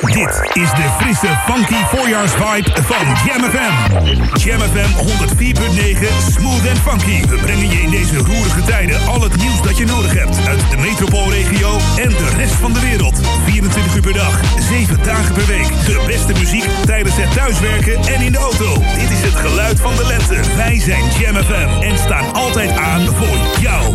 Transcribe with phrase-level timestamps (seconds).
[0.00, 4.38] Dit is de frisse, funky voorjaarsvibe van Jam FM.
[4.38, 7.26] Jam FM 104.9 Smooth and Funky.
[7.26, 10.46] We brengen je in deze roerige tijden al het nieuws dat je nodig hebt.
[10.46, 13.20] Uit de metropoolregio en de rest van de wereld.
[13.44, 15.68] 24 uur per dag, 7 dagen per week.
[15.68, 18.74] De beste muziek tijdens het thuiswerken en in de auto.
[18.74, 20.56] Dit is het geluid van de lente.
[20.56, 23.94] Wij zijn Jam FM en staan altijd aan voor jou.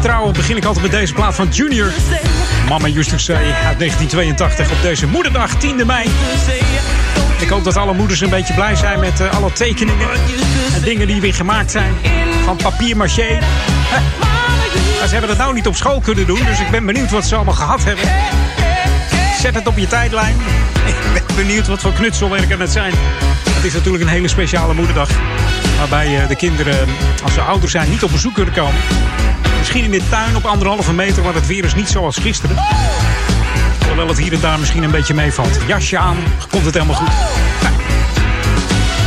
[0.00, 1.92] Traditiegetrouw begin ik altijd met deze plaat van Junior.
[2.68, 6.08] Mama to say uit 1982 op deze moederdag 10 mei.
[7.38, 10.08] Ik hoop dat alle moeders een beetje blij zijn met uh, alle tekeningen
[10.74, 11.94] en dingen die weer gemaakt zijn.
[12.44, 13.38] Van papier maché.
[14.98, 17.24] Maar ze hebben het nou niet op school kunnen doen, dus ik ben benieuwd wat
[17.24, 18.04] ze allemaal gehad hebben.
[19.40, 20.36] Zet het op je tijdlijn.
[20.86, 22.92] Ik ben benieuwd wat voor knutselwerken het zijn.
[23.50, 25.08] Het is natuurlijk een hele speciale moederdag.
[25.78, 26.88] Waarbij de kinderen,
[27.22, 28.80] als ze ouder zijn, niet op bezoek kunnen komen.
[29.60, 32.56] Misschien in de tuin op anderhalve meter, maar het weer is niet zoals gisteren.
[33.86, 35.58] Hoewel het hier en daar misschien een beetje meevalt.
[35.66, 36.16] Jasje aan,
[36.50, 37.08] komt het helemaal goed.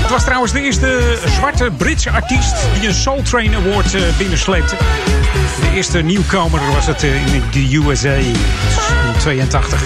[0.02, 4.76] Het was trouwens de eerste zwarte Britse artiest die een Soul Train Award binnensleepte.
[5.60, 8.36] De eerste nieuwkomer was het in de USA in
[9.20, 9.82] 82.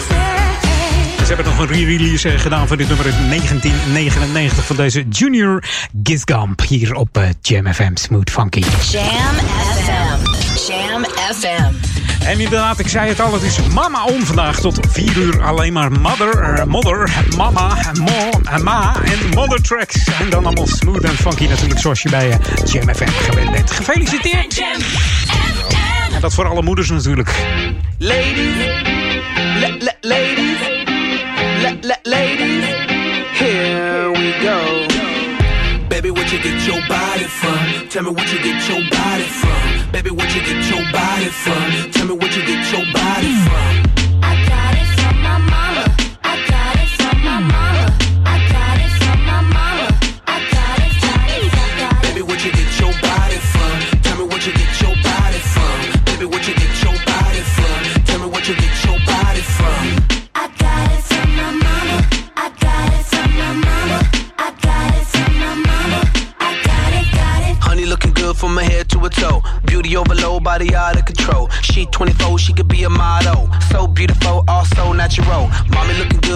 [1.17, 5.63] Ze hebben nog een re-release gedaan van dit nummer in 1999 van deze Junior
[6.03, 8.63] Gisgamp hier op Jam FM Smooth Funky.
[8.91, 9.76] Jam.
[10.97, 11.73] Jam FM.
[12.25, 15.73] En inderdaad, ik zei het al, het is mama on vandaag tot 4 uur alleen
[15.73, 20.07] maar mother, uh, mother, mama, mo, uh, ma en mother tracks.
[20.19, 22.35] En dan allemaal smooth en funky natuurlijk zoals je bij uh,
[22.65, 23.71] Jam FM gewend bent.
[23.71, 24.55] Gefeliciteerd!
[24.55, 26.13] Jam FM.
[26.13, 27.31] En dat voor alle moeders natuurlijk.
[27.97, 28.55] Ladies,
[30.01, 30.57] ladies,
[32.03, 32.65] ladies,
[33.33, 34.85] here we go.
[35.87, 37.87] Baby, what you get your body from?
[37.87, 39.76] Tell me what you get your body from.
[39.91, 41.91] Baby, what you get your body from?
[41.91, 43.96] Tell me what you get your body from.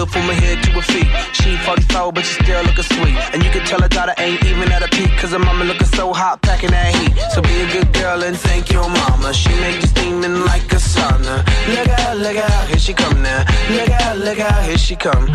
[0.02, 1.08] Good from her head to her feet.
[1.32, 3.16] She 44, but she still looking sweet.
[3.32, 5.10] And you can tell her daughter ain't even at a peak.
[5.18, 7.12] Cause her mama looking so hot, packing that heat.
[7.32, 9.32] So be a good girl and thank your mama.
[9.32, 11.36] She make you steaming like a sauna.
[11.76, 13.44] Look out, look out, here she come now.
[13.70, 15.26] Look out, look out, here she come.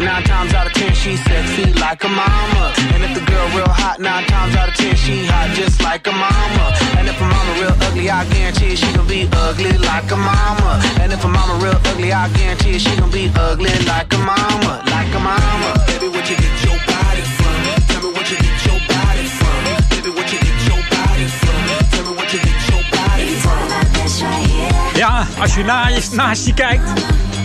[0.00, 2.72] Real sexy, nine times out of ten she sexy like a mama.
[2.94, 6.06] And if the girl real hot, nine times out of ten she hot just like
[6.06, 6.74] a mama.
[6.98, 10.80] And if her mama real ugly, I guarantee she gon' be ugly like a mama.
[11.00, 14.82] And if her mama real ugly, I guarantee she gon' be ugly like a mama,
[14.86, 15.70] like a mama.
[15.86, 17.56] Baby, what you get your body from?
[17.88, 19.58] Tell me what you get your body from.
[19.90, 21.60] Baby, what you get your body from?
[21.92, 23.62] Tell me what you get your body from.
[23.68, 24.98] Got this right here.
[24.98, 26.88] Ja, als je na je, naast je kijkt,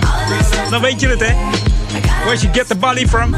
[0.04, 1.63] All of this stuff dan weet je het, hè?
[2.26, 3.36] Where you get the body from?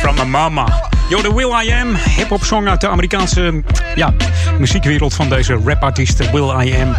[0.00, 0.66] From my mama.
[1.08, 3.62] Yo, de Will I Am, hip-hop song uit de Amerikaanse
[3.94, 4.14] ja,
[4.58, 6.96] muziekwereld van deze rapartiest Will I Am.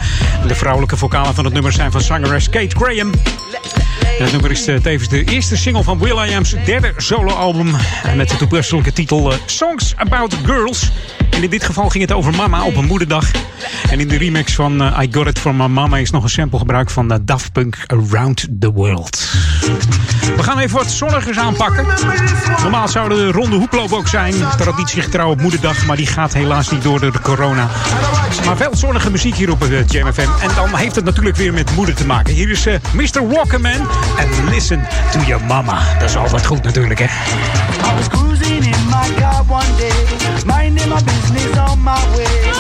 [0.47, 3.11] De vrouwelijke vocalen van het nummer zijn van zangeres Kate Graham.
[4.17, 7.75] Het nummer is tevens de eerste single van Will I Am's derde soloalbum.
[8.15, 10.91] Met de toepasselijke titel eh, Songs About Girls.
[11.29, 13.31] En in dit geval ging het over mama op een moederdag.
[13.89, 16.29] En in de remix van eh, I Got It From My Mama is nog een
[16.29, 19.27] sample gebruikt van eh, Daft Punk Around the World.
[20.35, 21.85] We gaan even wat zonnigers aanpakken.
[22.61, 24.33] Normaal zou de ronde hoeploop ook zijn.
[24.57, 27.69] Traditiegetrouw op moederdag, maar die gaat helaas niet door door de corona.
[28.45, 30.29] Maar wel zonnige muziek hier op het Jam FM.
[30.41, 32.33] En dan heeft het natuurlijk weer met moeder te maken.
[32.33, 33.27] Hier is Mr.
[33.27, 35.79] Walkerman en Listen to Your Mama.
[35.99, 37.05] Dat is altijd goed natuurlijk, hè.
[37.05, 37.09] I
[37.97, 40.05] was cruising in my car one day,
[40.45, 42.53] minding my business on my way.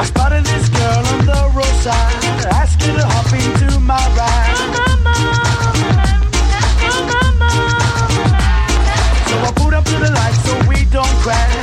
[0.00, 2.20] I spotted this girl on the roadside,
[2.78, 4.56] to hop into my ride.
[9.28, 11.55] So I pulled up to the light so we don't crash.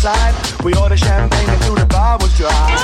[0.00, 0.64] Sat by my side.
[0.64, 2.79] We ordered champagne until the bar was dry.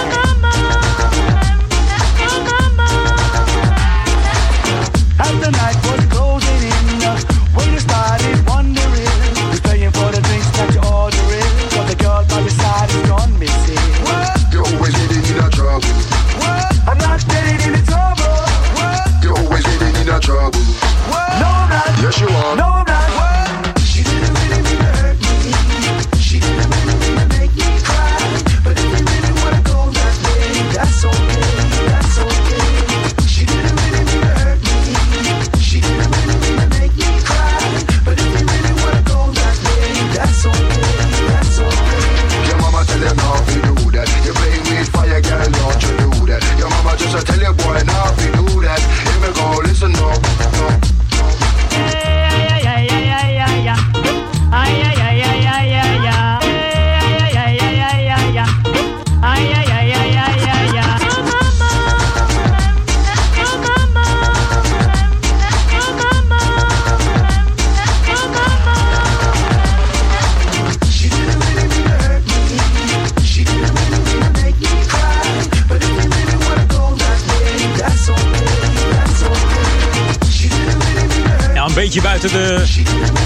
[82.28, 82.64] De,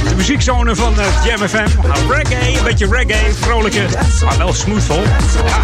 [0.09, 1.67] de muziekzone van het Jam FM.
[1.89, 3.87] Nou, reggae, een beetje reggae, vrolijke,
[4.25, 5.03] maar wel smoothvol.
[5.47, 5.59] Ja.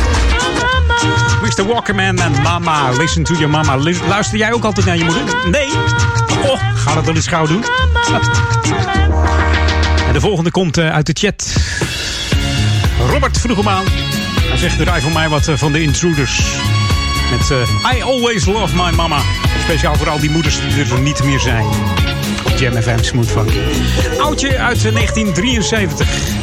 [1.43, 1.67] Mr.
[1.67, 3.77] Walkerman en Mama, listen to your mama.
[3.77, 5.23] Lu- Luister jij ook altijd naar je moeder?
[5.51, 5.69] Nee?
[6.51, 7.65] Oh, ga dat wel eens gauw doen.
[10.07, 11.53] En de volgende komt eh, uit de chat.
[13.11, 13.85] Robert vroeg hem aan.
[14.49, 16.41] Hij zegt, draai voor mij wat eh, van de Intruders.
[17.31, 19.19] Met eh, I Always Love My Mama.
[19.63, 21.67] Speciaal voor al die moeders die er niet meer zijn.
[22.59, 23.53] Jam FM Smooth Funk.
[24.19, 26.36] Oudje uit eh, 1973.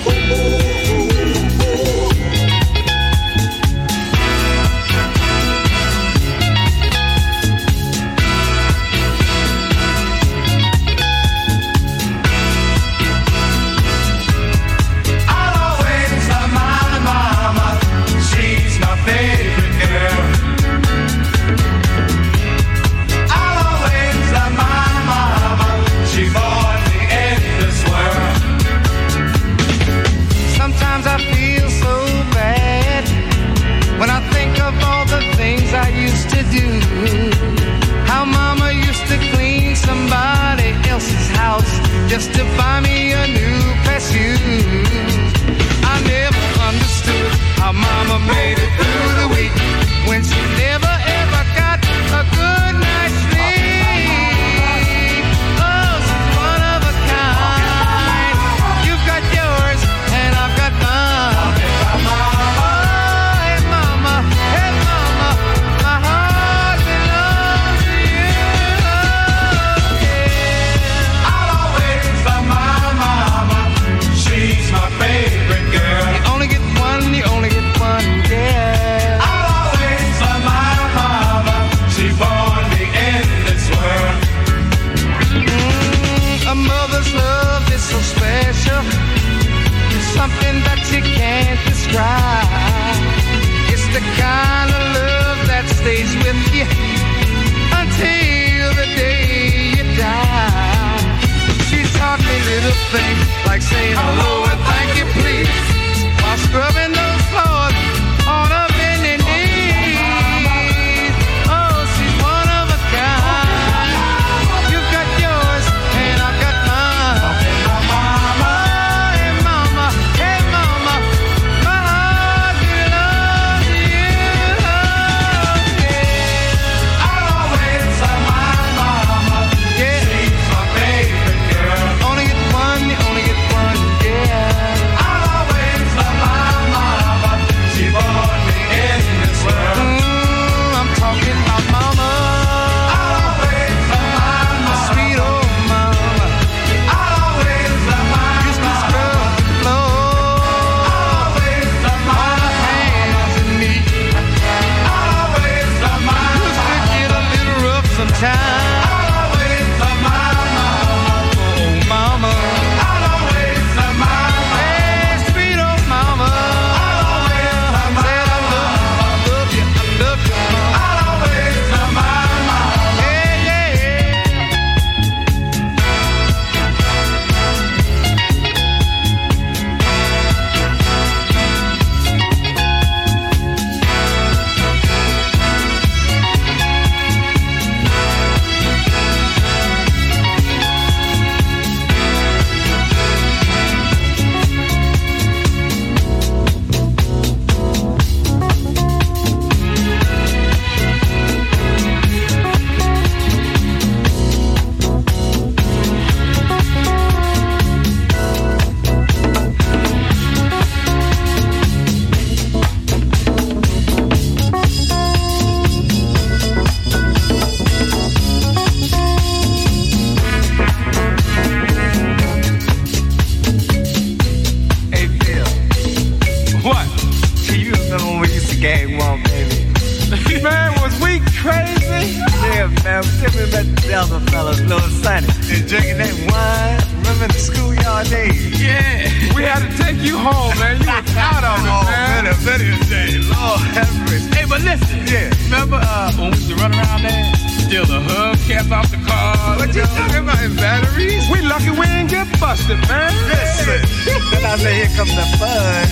[235.51, 236.79] And drinking that wine.
[237.03, 238.61] Remember the schoolyard days?
[238.61, 239.35] Yeah.
[239.35, 240.79] We had to take you home, man.
[240.81, 242.23] You was out of it, Oh, man.
[242.25, 243.27] better, better days.
[243.29, 244.29] Lord have mercy.
[244.33, 245.03] Hey, but listen.
[245.07, 245.29] Yeah.
[245.51, 247.25] Remember uh, when we used to run around there?
[247.67, 249.57] Steal the hubcaps off the car.
[249.59, 251.27] What you talking about in batteries?
[251.29, 253.11] We lucky we ain't get busted, man.
[253.27, 253.81] Listen.
[254.31, 255.85] then I say, here comes the fun.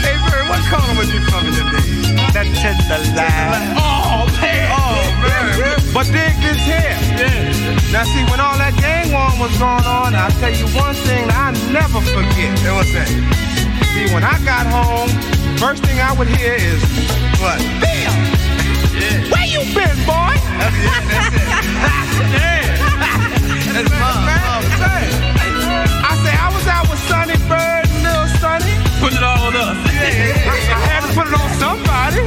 [0.00, 1.86] Hey, Bird, what corner was you from in the day?
[2.32, 3.76] That tender line.
[3.76, 4.68] Oh, man.
[4.72, 5.07] Oh, man.
[5.94, 6.94] But dig this here.
[7.18, 7.90] Yeah.
[7.90, 11.26] Now, see, when all that gang war was going on, I'll tell you one thing
[11.32, 12.54] I never forget.
[12.62, 13.10] It was that?
[13.96, 15.10] See, when I got home,
[15.58, 16.78] first thing I would hear is,
[17.42, 17.58] what?
[17.82, 18.14] Bill!
[18.94, 19.26] Yeah.
[19.32, 20.34] Where you been, boy?
[20.60, 20.94] That's it.
[21.82, 22.30] That's it.
[22.38, 22.78] yeah.
[23.74, 24.22] That's mom.
[24.22, 24.62] Man, mom.
[24.78, 25.02] say,
[26.06, 28.74] I say, I was out with Sonny Bird and Lil Sonny.
[29.02, 29.78] Put it all on us.
[29.82, 30.87] I, I had to
[31.18, 32.22] put it on somebody.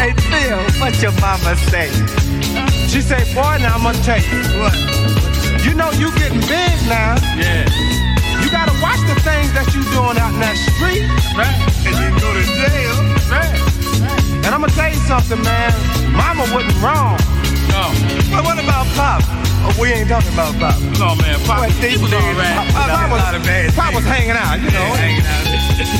[0.00, 1.92] hey, Phil, what your mama say?
[2.88, 4.40] She say, boy, now I'm gonna tell you.
[4.56, 4.72] What?
[5.60, 7.20] You know you getting big now.
[7.36, 7.68] Yeah.
[8.40, 11.04] You gotta watch the things that you doing out in that street.
[11.36, 11.52] Right.
[11.84, 12.96] And you go to jail.
[13.28, 13.52] Right.
[14.48, 15.70] And I'm gonna tell you something, man.
[16.16, 17.20] Mama wasn't wrong.
[17.68, 17.92] No.
[18.32, 19.20] But what about Pop?
[19.62, 20.80] Oh, we ain't talking about Pop.
[20.96, 21.36] No, man.
[21.44, 22.64] Pop, Well, he was all right.
[22.72, 24.88] Pop, Pop was, a lot of bad Pop was hanging out, you know.
[24.96, 25.49] hanging out.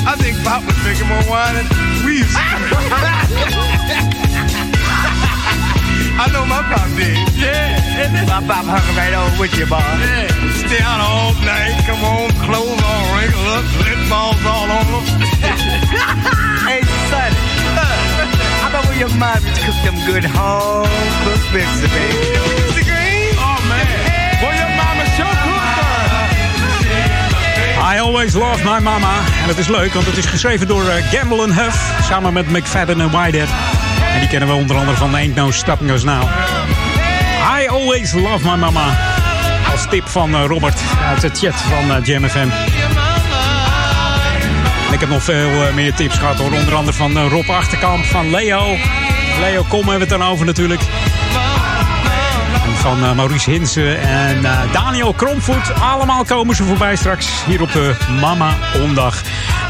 [0.07, 1.67] I think Pop was drinking more wine than
[2.05, 2.41] we used to.
[6.21, 7.17] I know my Pop did.
[7.41, 7.81] Yeah.
[8.05, 9.81] And My Pop hung right on with you, boy.
[9.81, 10.29] yeah.
[10.69, 11.81] Stay out all night.
[11.89, 15.05] Come on, clothes all wrinkled up, lip balls all on them.
[16.71, 17.33] Hey, son.
[17.75, 17.83] Uh,
[18.63, 20.87] I bet when your mom used to cook them good home
[21.25, 22.70] cooked pizza, baby.
[27.95, 29.19] I Always Love My Mama.
[29.41, 31.93] En dat is leuk, want het is geschreven door uh, Gamble Huff.
[32.03, 33.49] Samen met McFadden en Whitehead.
[34.15, 36.23] En die kennen we onder andere van Ain't No Stopping Us Now.
[37.61, 38.97] I Always Love My Mama.
[39.73, 42.49] Als tip van eh, Robert uit de chat van uh, Jam FM.
[44.91, 46.53] En ik heb nog veel eh, meer tips gehad hoor.
[46.53, 48.77] Onder andere van eh, Rob Achterkamp, van Leo.
[49.41, 50.81] Leo Kom hebben we het dan over natuurlijk.
[52.81, 55.75] Van eh, Maurice Hinsen en eh, Daniel Kromvoet.
[55.81, 59.23] Allemaal komen ze voorbij straks hier op de Mama Ondag.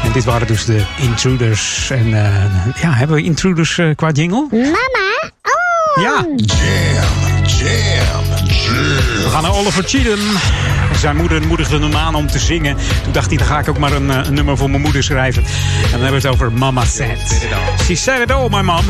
[0.03, 1.89] En dit waren dus de Intruders.
[1.89, 4.47] En eh, ja, hebben we Intruders eh, qua jingle?
[4.51, 5.31] Mama.
[5.41, 6.03] Oh.
[6.03, 6.25] Ja.
[6.35, 8.23] Jam, jam,
[9.23, 10.19] We gaan naar Oliver Cheatham.
[10.97, 12.77] Zijn moeder moedigde hem aan om te zingen.
[13.03, 15.03] Toen dacht hij, dan ga ik ook maar een, eh, een nummer voor mijn moeder
[15.03, 15.43] schrijven.
[15.43, 17.41] En dan hebben we het over Mama Said.
[17.83, 18.85] She said it all, my mom.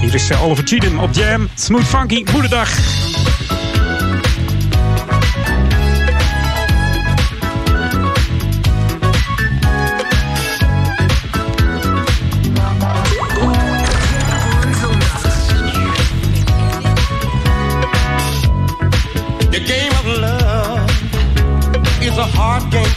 [0.00, 1.48] Hier is Oliver Cheatham op Jam.
[1.54, 2.68] Smooth Funky, moederdag.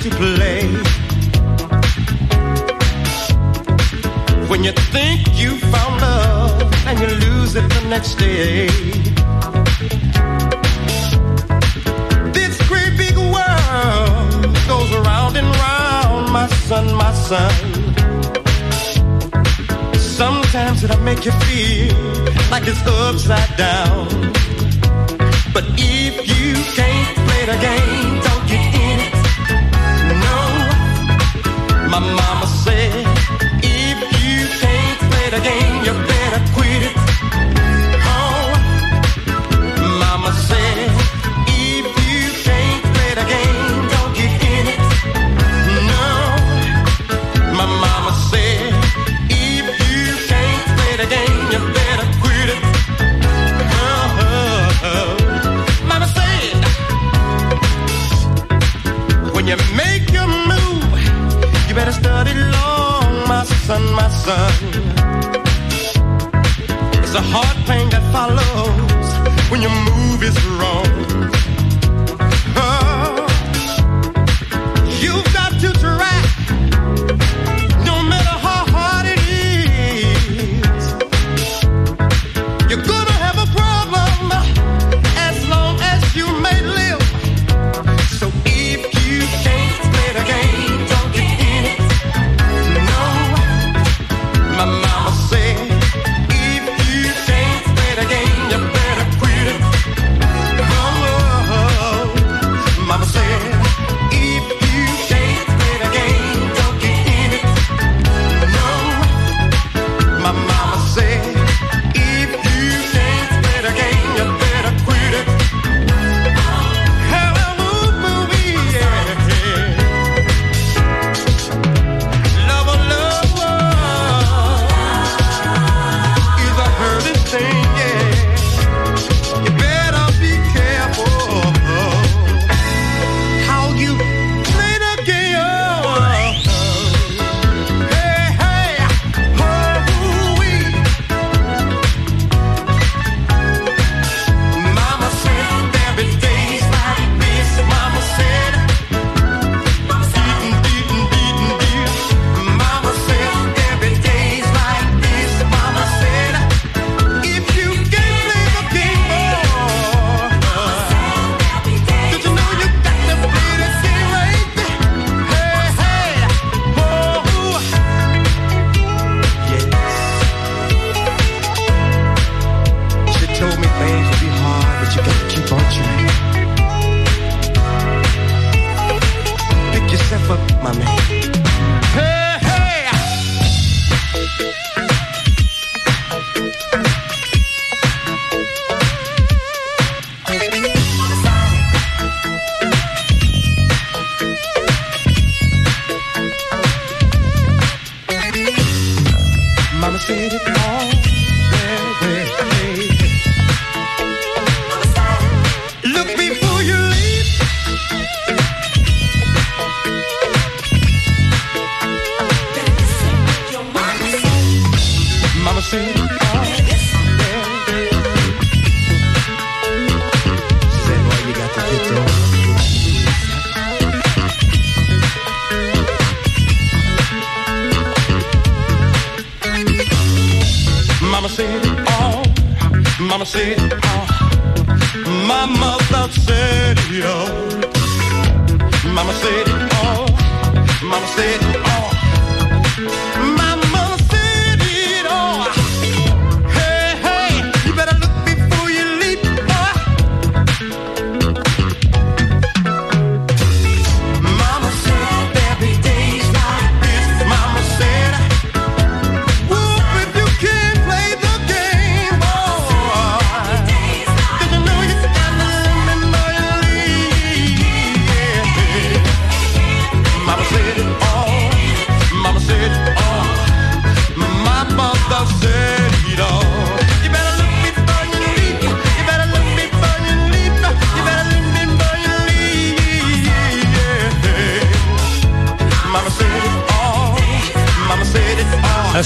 [0.01, 0.63] To play.
[4.49, 8.65] When you think you found love and you lose it the next day.
[12.33, 17.53] This great big world goes around and round, my son, my son.
[19.99, 21.95] Sometimes it'll make you feel
[22.49, 24.07] like it's upside down.
[25.53, 28.30] But if you can't play the game,
[31.91, 33.05] my mama said,
[33.61, 35.70] if you can't play the game,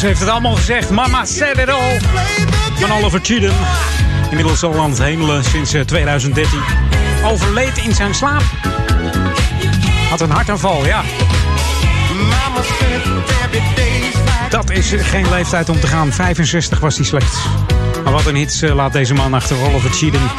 [0.05, 0.89] heeft het allemaal gezegd.
[0.89, 1.99] Mama said it all.
[2.79, 3.55] Van Oliver Cheatham.
[4.29, 6.59] Inmiddels al aan hemelen sinds eh, 2013.
[7.25, 8.43] Overleed in zijn slaap.
[10.09, 11.01] Had een hartaanval, ja.
[14.49, 16.13] Dat is eh, geen leeftijd om te gaan.
[16.13, 17.37] 65 was hij slechts.
[18.03, 20.29] Maar wat een hits eh, laat deze man achter Oliver Cheatham.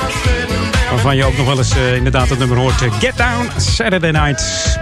[0.91, 2.83] Waarvan je ook nog wel eens eh, inderdaad het nummer hoort.
[2.83, 4.79] eh, Get Down, Saturday Night.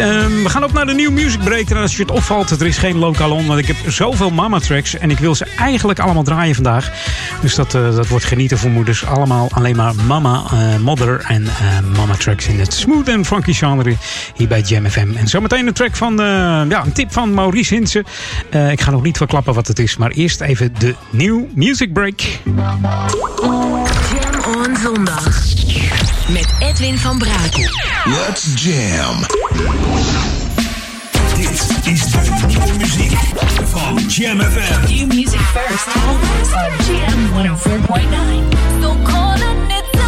[0.00, 1.70] Ehm, we gaan op naar de nieuwe music break.
[1.70, 3.46] En als je het opvalt, er is geen lokaal on.
[3.46, 4.98] Want ik heb zoveel mama tracks.
[4.98, 6.92] En ik wil ze eigenlijk allemaal draaien vandaag.
[7.40, 9.06] Dus dat, eh, dat wordt genieten voor moeders.
[9.06, 13.52] Allemaal alleen maar mama, eh, mother en eh, mama tracks in het smooth en funky
[13.52, 13.96] genre.
[14.36, 15.08] Hier bij Jam FM.
[15.16, 16.16] En zometeen een track van,
[16.68, 18.04] ja, een tip van Maurice Hinsen.
[18.70, 19.96] Ik ga nog niet verklappen wat het is.
[19.96, 22.20] Maar eerst even de nieuwe music break.
[22.20, 22.84] Jam
[24.56, 25.53] on zondag.
[26.28, 27.68] Met Edwin van Brakel.
[28.04, 29.16] Let's jam.
[31.36, 33.12] Dit is de nieuwe muziek
[33.64, 34.94] van Jam FM.
[34.94, 38.82] New music first, always on Jam 104.9.
[38.82, 40.03] So calling it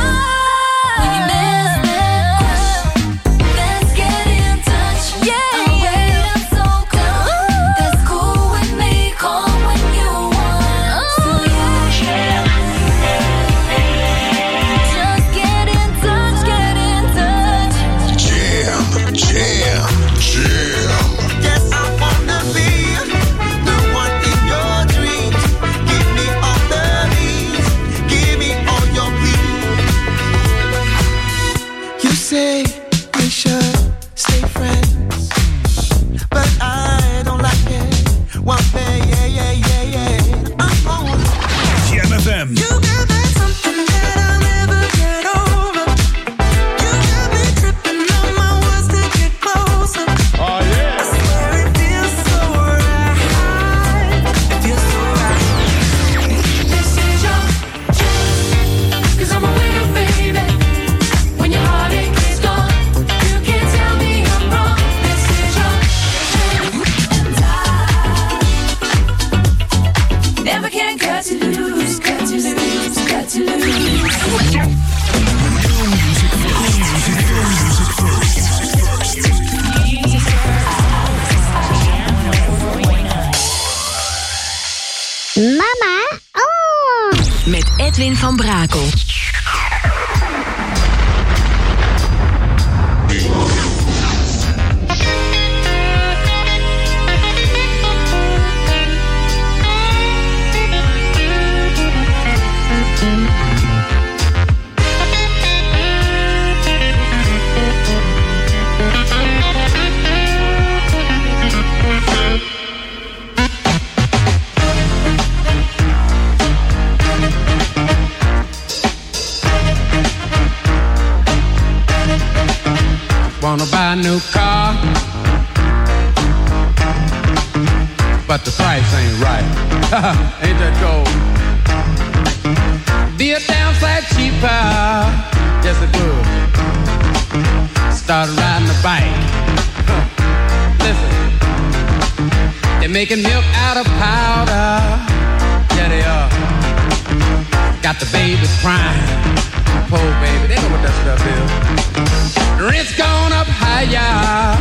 [151.06, 152.60] it up.
[152.60, 154.56] Rent's gone up higher.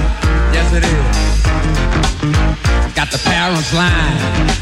[0.54, 1.16] Yes, it is.
[2.94, 4.55] Got the parents line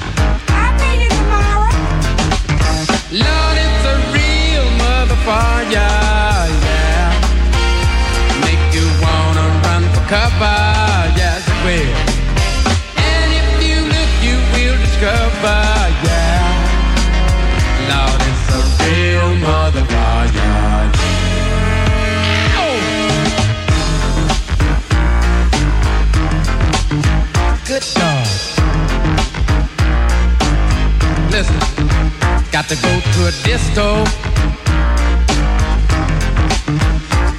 [32.64, 34.06] got to go to a disco.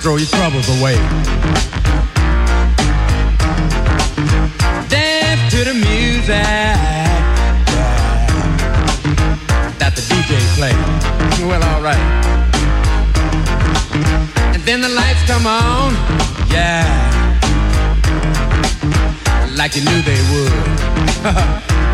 [0.00, 0.96] Throw your troubles away.
[4.88, 6.28] Dance to the music
[9.78, 10.74] that the DJ play.
[11.46, 12.04] Well, all right.
[14.54, 15.94] And then the lights come on.
[16.50, 17.12] Yeah
[19.56, 20.52] like you knew they would.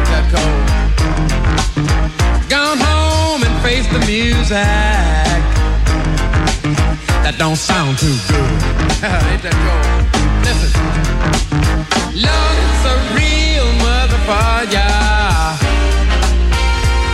[0.09, 0.71] that cold.
[2.49, 2.90] Gone home
[3.71, 5.39] face the music.
[7.23, 8.51] That don't sound too good.
[9.31, 9.87] Ain't that cold?
[10.47, 10.71] Listen.
[12.27, 14.91] Lord, it's a real motherfucker.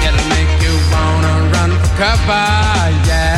[0.06, 2.48] It'll make you wanna run for cover,
[3.08, 3.35] yeah.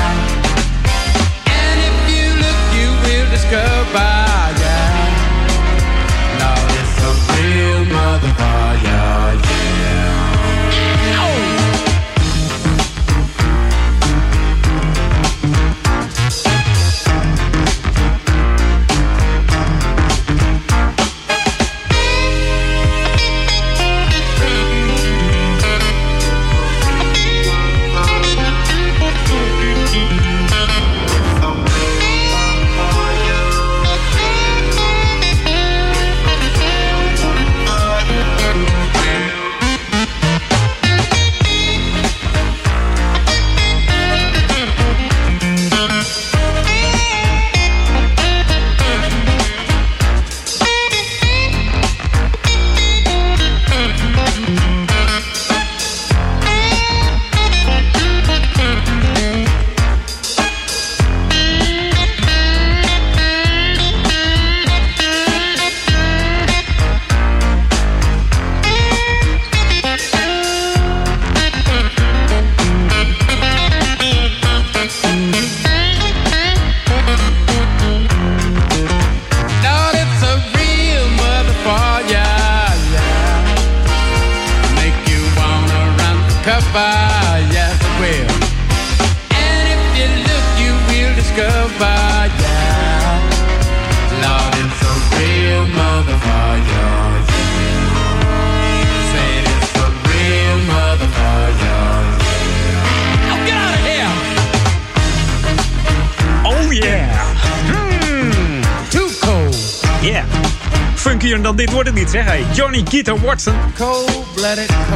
[112.24, 113.54] Hey, Johnny Guitar Watson.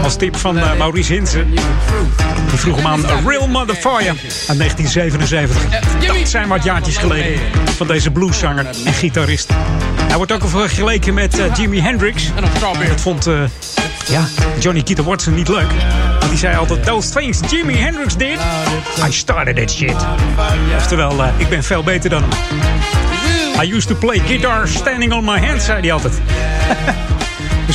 [0.03, 1.51] Als tip van eh, Maurice Hinsen.
[1.51, 5.63] Die vroeg hem aan A Real Motherfucker uit 1977.
[6.07, 7.41] Dat zijn wat jaartjes geleden
[7.77, 9.51] van deze blueszanger en gitarist.
[10.07, 12.31] Hij wordt ook al vergeleken met eh, Jimi Hendrix.
[12.89, 13.43] Dat vond eh,
[14.09, 14.25] ja,
[14.59, 15.71] Johnny Guitar Watson niet leuk.
[16.19, 18.39] Want die zei altijd, those things Jimi Hendrix did,
[19.09, 19.97] I started that shit.
[20.77, 22.61] Oftewel, ik ben veel beter dan hem.
[23.63, 26.21] I used to play guitar standing on my hands, zei hij altijd.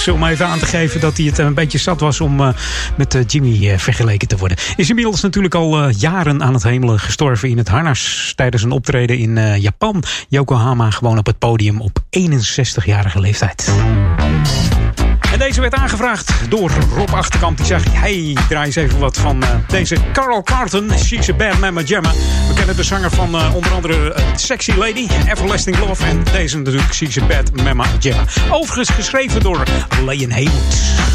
[0.05, 2.49] Om even aan te geven dat hij het een beetje zat was om eh,
[2.97, 4.57] met eh, Jimmy eh, vergeleken te worden.
[4.75, 8.33] Is inmiddels natuurlijk al eh, jaren aan het hemelen gestorven in het harnas.
[8.35, 10.03] Tijdens een optreden in eh, Japan.
[10.29, 13.71] Yokohama gewoon op het podium op 61-jarige leeftijd.
[15.37, 17.57] Deze werd aangevraagd door Rob Achterkamp.
[17.57, 20.91] Die zegt, hey, draai eens even wat van eh, deze Carl Carlton.
[20.97, 22.11] She's a Bad Mama Jamma.
[22.47, 26.05] We kennen de zanger van eh, onder andere eh, Sexy Lady, Everlasting Love.
[26.05, 28.23] En deze natuurlijk, She's a Bad Mama Jamma.
[28.51, 29.63] Overigens geschreven door
[30.05, 31.05] Leon Haywood.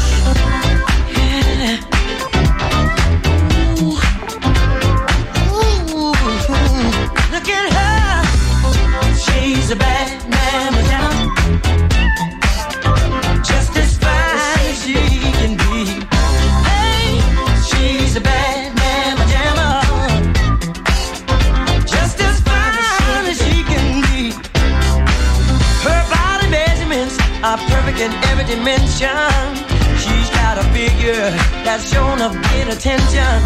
[27.93, 29.55] Perfect in every dimension.
[29.97, 31.29] She's got a figure
[31.63, 33.41] that's shown up get attention.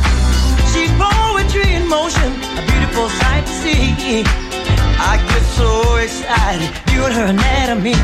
[0.74, 4.24] She's poetry in motion, a beautiful sight to see.
[5.00, 7.95] I get so excited viewing her anatomy.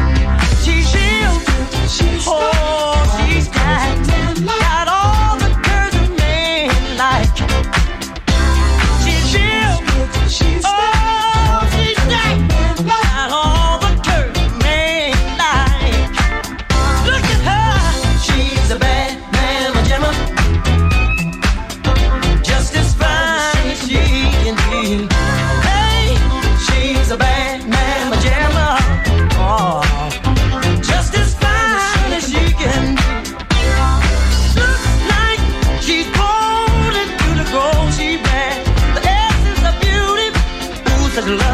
[0.64, 1.40] She's real,
[1.88, 4.08] she's oh, she's got,
[4.46, 7.36] got all the curves a man like.
[9.04, 9.76] She's real,
[10.30, 10.73] she's oh,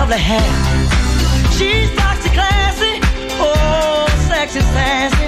[0.09, 1.51] lovely hair.
[1.51, 2.99] She's foxy classy,
[3.39, 5.27] oh, sexy sassy.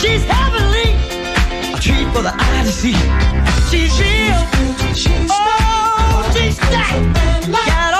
[0.00, 0.92] She's heavenly,
[1.74, 2.96] a treat for the eye to see.
[3.70, 4.40] She's real,
[5.30, 7.93] oh, she's stacked.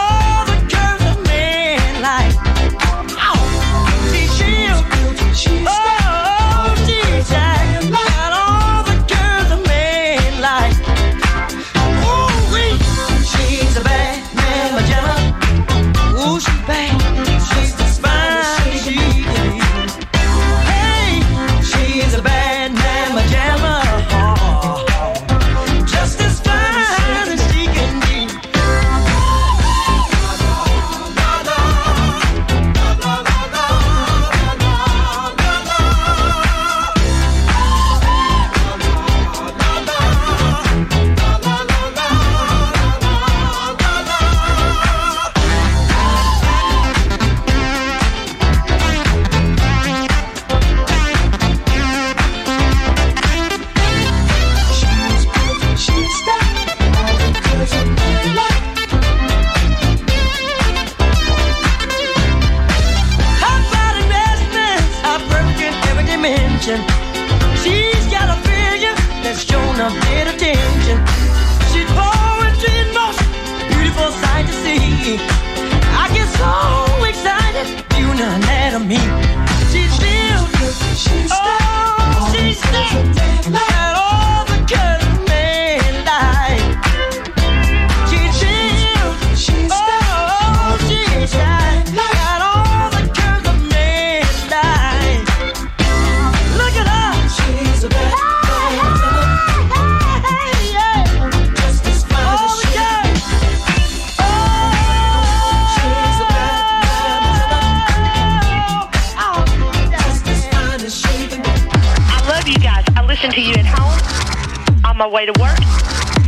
[115.05, 115.59] My way to work,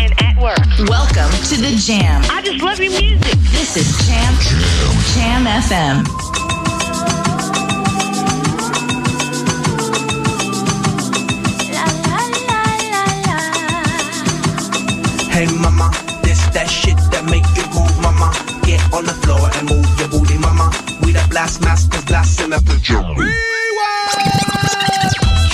[0.00, 0.58] and at work.
[0.86, 2.22] Welcome to the Jam.
[2.28, 3.38] I just love your music.
[3.48, 4.34] This is Jam
[5.14, 6.04] Jam FM.
[15.30, 15.90] Hey mama,
[16.22, 18.30] this that shit that make you move, mama.
[18.62, 20.70] Get on the floor and move your booty, mama.
[21.02, 23.16] We the blast masters blasting up the drum.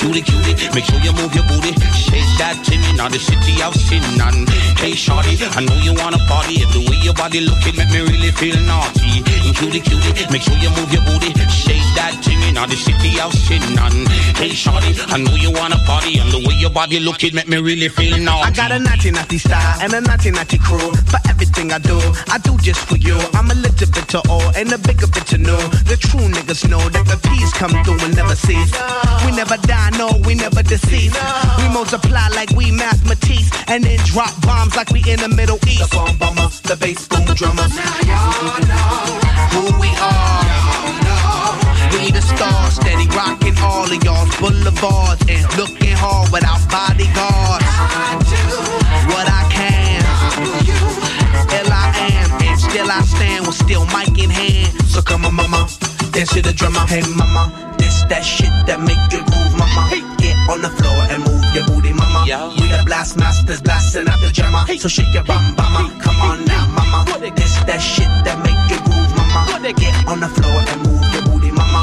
[0.03, 1.71] Cutie, cutie, make sure you move your booty.
[1.95, 4.03] Shake that thing in the city of sin.
[4.19, 4.51] And
[4.83, 6.59] hey, shorty, I know you wanna party.
[6.63, 9.23] And the way your body looking make me really feel naughty.
[9.55, 11.31] Cutie, cutie, make sure you move your booty.
[11.47, 13.63] Shake that thing in the city of sin.
[13.79, 16.19] And hey, shorty, I know you wanna party.
[16.19, 18.49] And the way your body looking make me really feel naughty.
[18.49, 20.93] I got a naughty naughty style and a naughty naughty crew.
[21.11, 23.17] For everything I do, I do just for you.
[23.35, 25.59] I'm a little bit to all and a bigger bit to know.
[25.91, 28.73] The true niggas know that the peace come through and never cease.
[29.25, 31.15] We never die, no, we never deceive.
[31.59, 35.91] We multiply like we mathematics and then drop bombs like we in the Middle East.
[35.91, 37.69] The bomb bomber, the bass boom drummer.
[37.69, 41.12] Now y'all know who we are.
[41.93, 47.69] We the stars, steady rocking all of y'all's boulevards and looking hard without bodyguards.
[49.13, 50.01] What I can,
[51.59, 54.73] ill I am, and still I stand with still mic in hand.
[54.89, 55.69] So come on, mama,
[56.13, 56.85] dance to the drummer.
[56.89, 59.91] Hey, mama, this that shit that make you groove, mama.
[60.19, 62.25] Get on the floor and move your booty, mama.
[62.57, 64.65] We the blast masters blasting out the jammer.
[64.79, 65.93] So shake your bum, mama.
[66.01, 67.05] Come on now, mama.
[67.37, 69.61] This that shit that make you groove, mama.
[69.63, 71.32] Get on the floor and move your booty,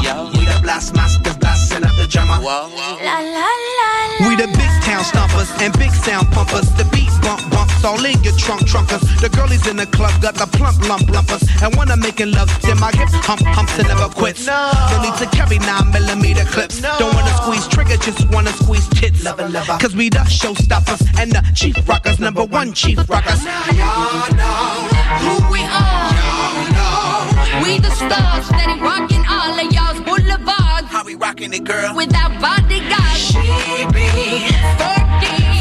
[0.02, 0.30] Yo.
[0.32, 2.36] We the blast masters blasting up the drama.
[2.38, 2.68] Whoa.
[2.68, 3.04] Whoa.
[3.04, 3.48] La la
[3.78, 3.92] la.
[4.20, 4.28] la.
[4.28, 6.68] We the big town stompers and big sound pumpers.
[6.74, 9.02] The beat bump bumps all in your trunk trunkers.
[9.20, 11.42] The girlies in the club got the plump lump lumpers.
[11.62, 14.46] And when I'm making love, then my hips hump humps and never quits.
[14.46, 14.58] No.
[15.04, 16.82] need to carry nine millimeter clips.
[16.82, 16.90] No.
[16.98, 19.22] Don't wanna squeeze trigger, just wanna squeeze tits.
[19.82, 23.44] Cause we the showstoppers and the chief rockers, number one chief rockers.
[23.44, 24.66] Now y'all know
[25.22, 26.10] who we are.
[26.18, 30.69] Y'all know We the stars, steady rocking all of y'all's boulevards.
[30.90, 31.94] How we rocking it, girl?
[31.94, 33.16] Without bodyguards.
[33.16, 33.38] She
[33.94, 34.10] be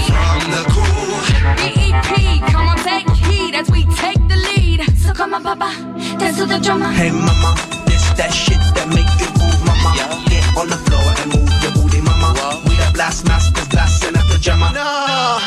[0.09, 1.21] from the cool.
[1.55, 4.81] BEP, come on, take heed as we take the lead.
[4.97, 5.69] So come on, papa,
[6.17, 6.89] dance to the drummer.
[6.91, 7.53] Hey mama,
[7.85, 9.93] this that shit that make you move, mama.
[10.29, 12.63] Get on the floor and move your booty, mama.
[12.67, 14.73] We the blast masters, blasting up the jammer.
[14.73, 15.37] No,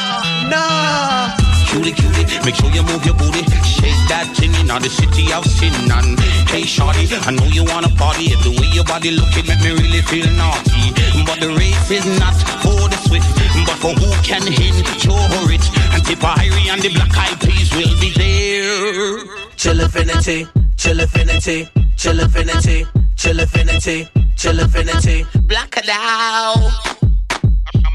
[0.49, 1.42] no.
[1.73, 3.49] Cutie, cutie, make sure you move your booty.
[3.65, 5.73] Shake that thing in the city of sin.
[5.89, 6.21] And
[6.53, 8.29] hey, shorty, I know you wanna party.
[8.45, 10.93] The way your body looking make me really feel naughty.
[11.25, 13.25] But the race is not for the swift,
[13.65, 15.65] but for who can endure it.
[15.97, 19.25] And Tipperary and the black eyed peas will be there.
[19.57, 20.47] Chill affinity,
[20.77, 22.85] chill affinity, chill affinity,
[23.17, 25.25] chill affinity, chill affinity.
[25.49, 27.02] Black it out.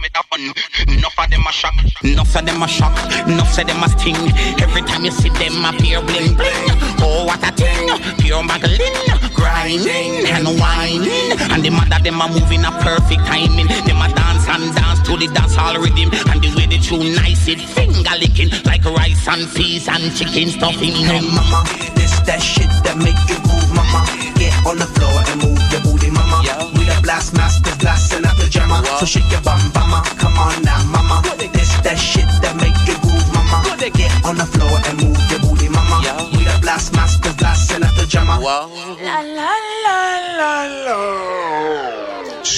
[0.07, 2.95] Enough of them a shock, enough of them a shock,
[3.27, 4.15] enough of them a sting.
[4.61, 6.67] Every time you see them appear bling bling.
[7.01, 7.89] Oh what a thing,
[8.19, 11.35] pure Magdalene, grinding and whining.
[11.51, 13.67] And the mother them a moving a perfect timing.
[13.67, 16.09] Them a dance and dance to the dance hall rhythm.
[16.31, 20.49] And the way the tune nice it finger licking like rice and peas and chicken
[20.49, 20.93] stuffing.
[20.93, 24.05] Hey mama, this that shit that make you move, mama.
[24.39, 26.41] Get on the floor and move your booty, mama.
[26.77, 28.85] We the blast masters, blasting out the jammer.
[28.99, 29.59] So shake your bum,
[29.97, 30.15] mama.
[30.17, 31.21] Come on now, mama.
[31.37, 33.75] This that shit that make you move, mama.
[33.77, 36.01] Get on the floor and move your booty, mama.
[36.33, 38.39] We the blast masters, blasting out the jammer.
[38.39, 39.53] La la
[39.85, 39.97] la
[40.37, 40.76] la la.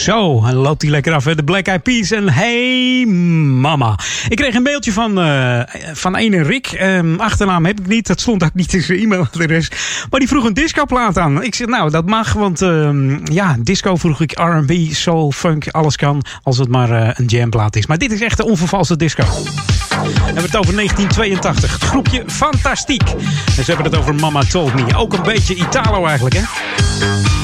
[0.10, 1.24] Zo, en loopt hij lekker af.
[1.24, 4.00] De Black Eyed Peas en Hey Mama.
[4.30, 5.62] Ik kreeg een mailtje van, eh
[5.94, 6.68] van ene Rick.
[6.68, 8.08] Ehm, achternaam heb ik niet.
[8.08, 9.72] Dat stond ook niet in zijn e-mailadres.
[10.10, 11.44] Maar die vroeg een discoplaat aan.
[11.44, 12.34] Ik zeg, nou, dat mag.
[12.34, 16.24] Want ehm, ja, disco vroeg ik R&B, soul, funk, alles kan.
[16.44, 17.88] Als het maar eh, een jamplaat is.
[17.88, 19.24] Maar dit is echt een onvervalste disco.
[19.24, 21.74] We hebben het over 1982.
[21.74, 23.10] Het groepje Fantastiek.
[23.58, 24.96] En ze hebben het over Mama Told Me.
[24.96, 27.39] Ook een beetje Italo eigenlijk, hè?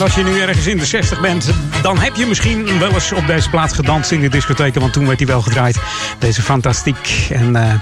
[0.00, 1.50] En als je nu ergens in de 60 bent,
[1.82, 4.80] dan heb je misschien wel eens op deze plaats gedanst in de discotheken.
[4.80, 5.78] Want toen werd hij wel gedraaid.
[6.18, 7.28] Deze fantastiek.
[7.30, 7.74] En eh,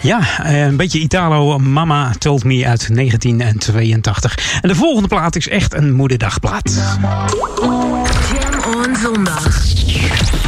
[0.00, 1.58] ja, eh, een beetje Italo.
[1.58, 4.38] Mama Told Me uit 1982.
[4.60, 6.72] En de volgende plaat is echt een moederdagplaat.
[8.32, 9.44] Jam on zondag.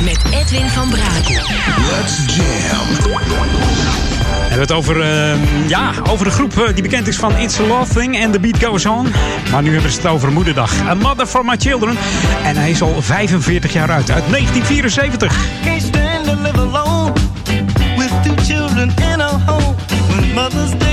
[0.04, 1.42] Met Edwin van Brakel.
[1.90, 4.15] Let's jam.
[4.56, 7.62] Hebben het over, eh, ja, over de groep eh, die bekend is van It's a
[7.62, 9.12] Love Thing en The Beat Goes On.
[9.50, 10.72] Maar nu hebben ze het over Moederdag.
[10.88, 11.96] A Mother for My Children.
[12.44, 15.36] En hij is al 45 jaar uit, uit 1974.
[15.64, 17.12] Can't stand to live alone
[17.96, 18.94] with two children
[20.36, 20.85] Mother's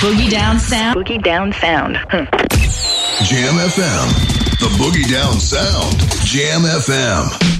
[0.00, 0.96] Boogie Down Sound.
[0.96, 1.96] Boogie Down Sound.
[2.08, 2.24] Hmm.
[3.22, 4.08] Jam FM.
[4.58, 6.00] The Boogie Down Sound.
[6.24, 7.59] Jam FM.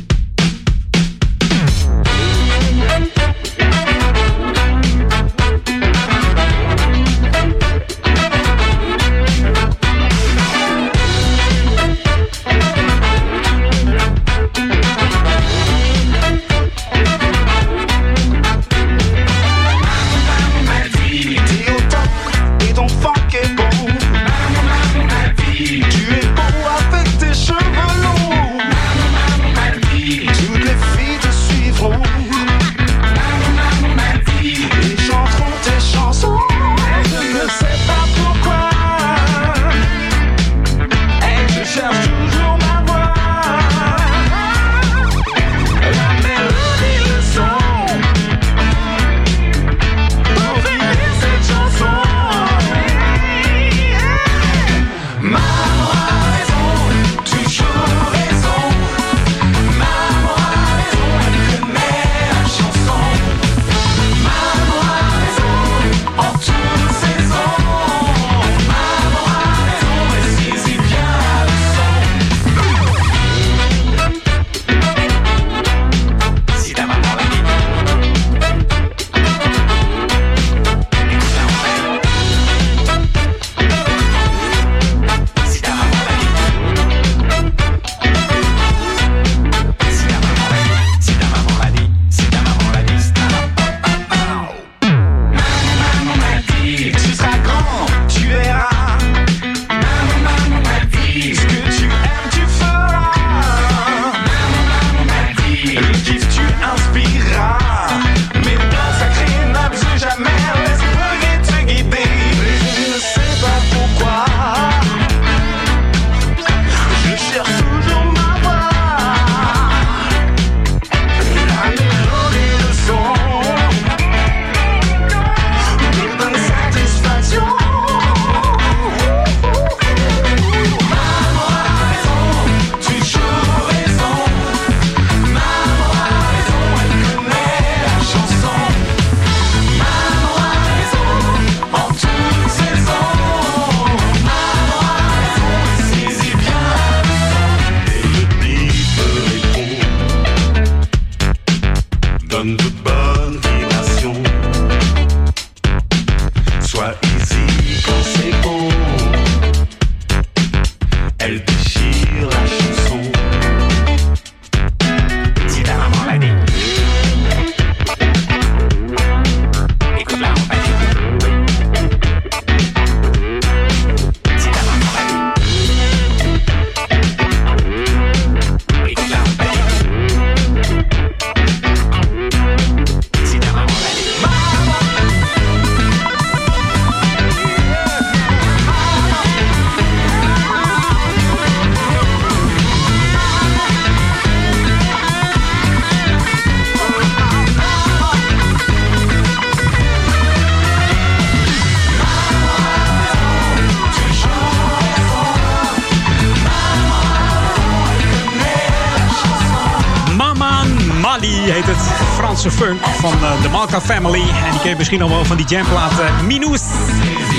[212.41, 214.21] Franse funk van eh, de Malka Family.
[214.21, 216.63] En die ken je misschien al wel van die jamplaat uh, Minus.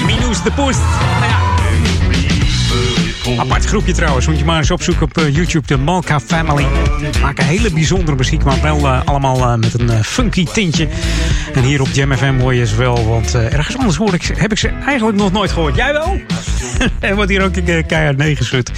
[0.05, 0.79] Minus de Poest.
[1.19, 1.51] Nou.
[3.39, 4.27] Apart groepje trouwens.
[4.27, 5.67] Moet je maar eens opzoeken op eh, YouTube.
[5.67, 6.65] De Malka Family.
[7.21, 8.43] Maken hele bijzondere muziek.
[8.43, 10.87] Maar wel eh, allemaal eh, met een eh, funky tintje.
[11.53, 13.07] En hier op Jam FM hoor je ze wel.
[13.07, 15.75] Want eh, ergens anders hoor ik, heb ik ze eigenlijk nog nooit gehoord.
[15.75, 16.21] Jij wel?
[16.99, 17.53] er wordt hier ook
[17.87, 18.71] keihard neergeschud.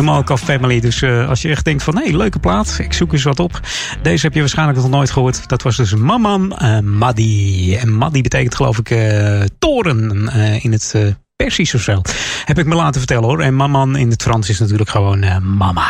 [0.00, 0.80] De Malka Family.
[0.80, 1.96] Dus eh, als je echt denkt van...
[1.96, 2.76] Hé, hey, leuke plaat.
[2.78, 3.60] Ik zoek eens wat op.
[4.02, 5.48] Deze heb je waarschijnlijk nog nooit gehoord.
[5.48, 7.74] Dat was dus Maman eh Maddi.
[7.76, 10.92] En Maddi betekent geloof ik eh, toren eh, in het...
[10.94, 11.02] eh,
[11.36, 12.02] Persisch of zo.
[12.44, 13.40] Heb ik me laten vertellen hoor.
[13.40, 15.86] En maman in het Frans is natuurlijk gewoon eh, mama.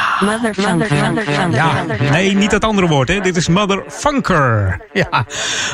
[1.52, 3.08] Ja, nee, niet dat andere woord.
[3.08, 3.20] Hè.
[3.20, 4.80] Dit is Motherfunker.
[4.92, 5.24] Ja,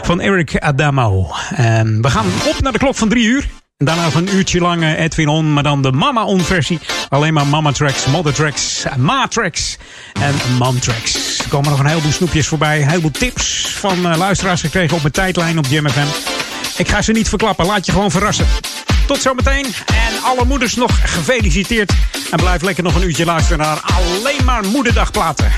[0.02, 1.30] van Eric Adamo.
[1.54, 3.46] En we gaan op naar de klok van drie uur.
[3.84, 6.80] Daarna nog een uurtje lang Edwin On, maar dan de Mama On versie.
[7.08, 9.76] Alleen maar Mama Tracks, Mother Tracks, Ma Tracks
[10.12, 11.38] en Mom Tracks.
[11.38, 12.82] Er komen nog een heleboel snoepjes voorbij.
[12.82, 16.06] Een heleboel tips van eh, luisteraars gekregen op mijn tijdlijn op Jam FM.
[16.76, 18.46] Ik ga ze niet verklappen, laat je gewoon verrassen.
[19.06, 19.66] Tot zometeen.
[19.86, 21.92] En alle moeders nog gefeliciteerd.
[22.30, 25.52] En blijf lekker nog een uurtje luisteren naar alleen maar moederdagplaten.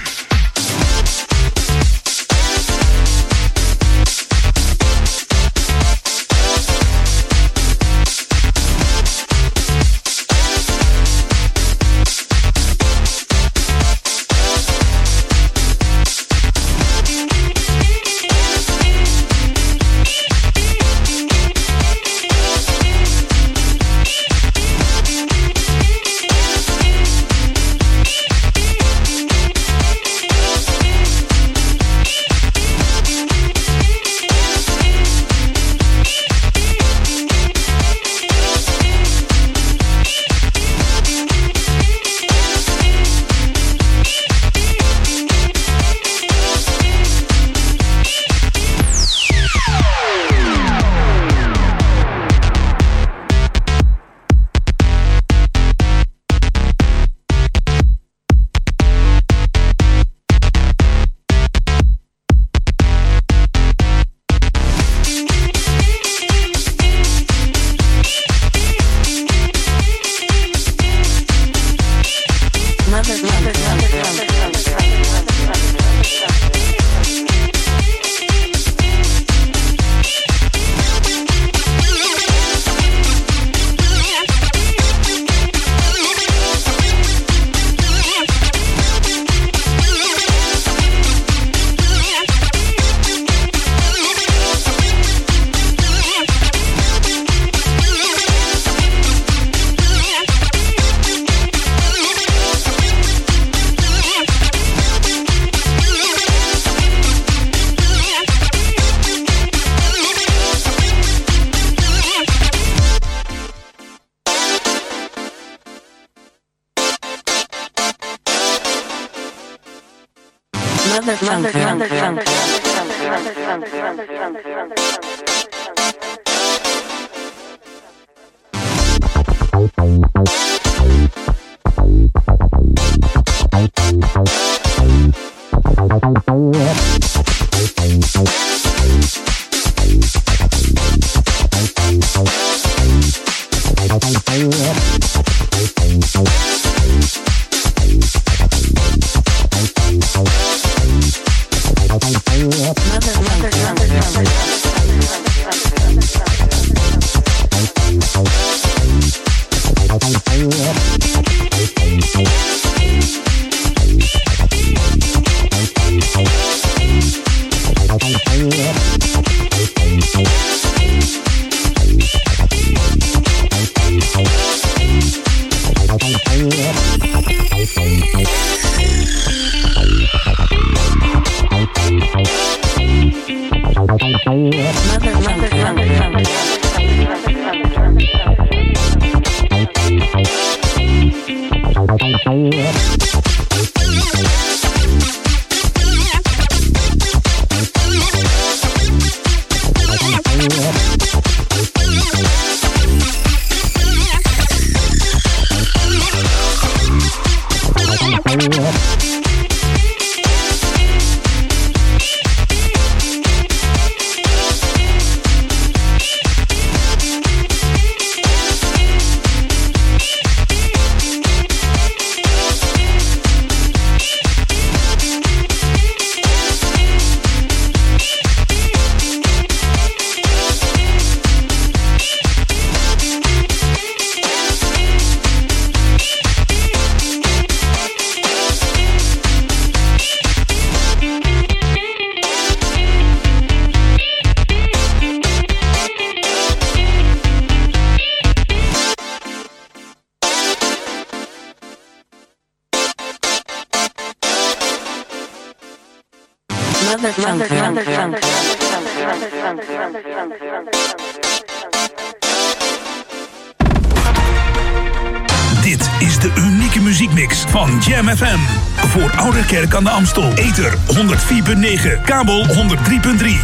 [269.59, 270.33] Kerk aan de Amstel.
[270.35, 272.53] Ether 104.9, kabel 103.3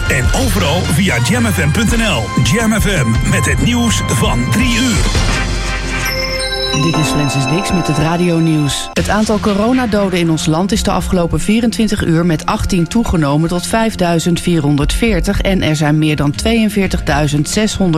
[0.09, 2.23] en overal via jamfm.nl.
[2.53, 5.05] Jam FM met het nieuws van 3 uur.
[6.83, 8.89] Dit is Francis Dix met het radio-nieuws.
[8.93, 13.69] Het aantal coronadoden in ons land is de afgelopen 24 uur met 18 toegenomen tot
[13.69, 13.73] 5.440
[15.41, 16.35] en er zijn meer dan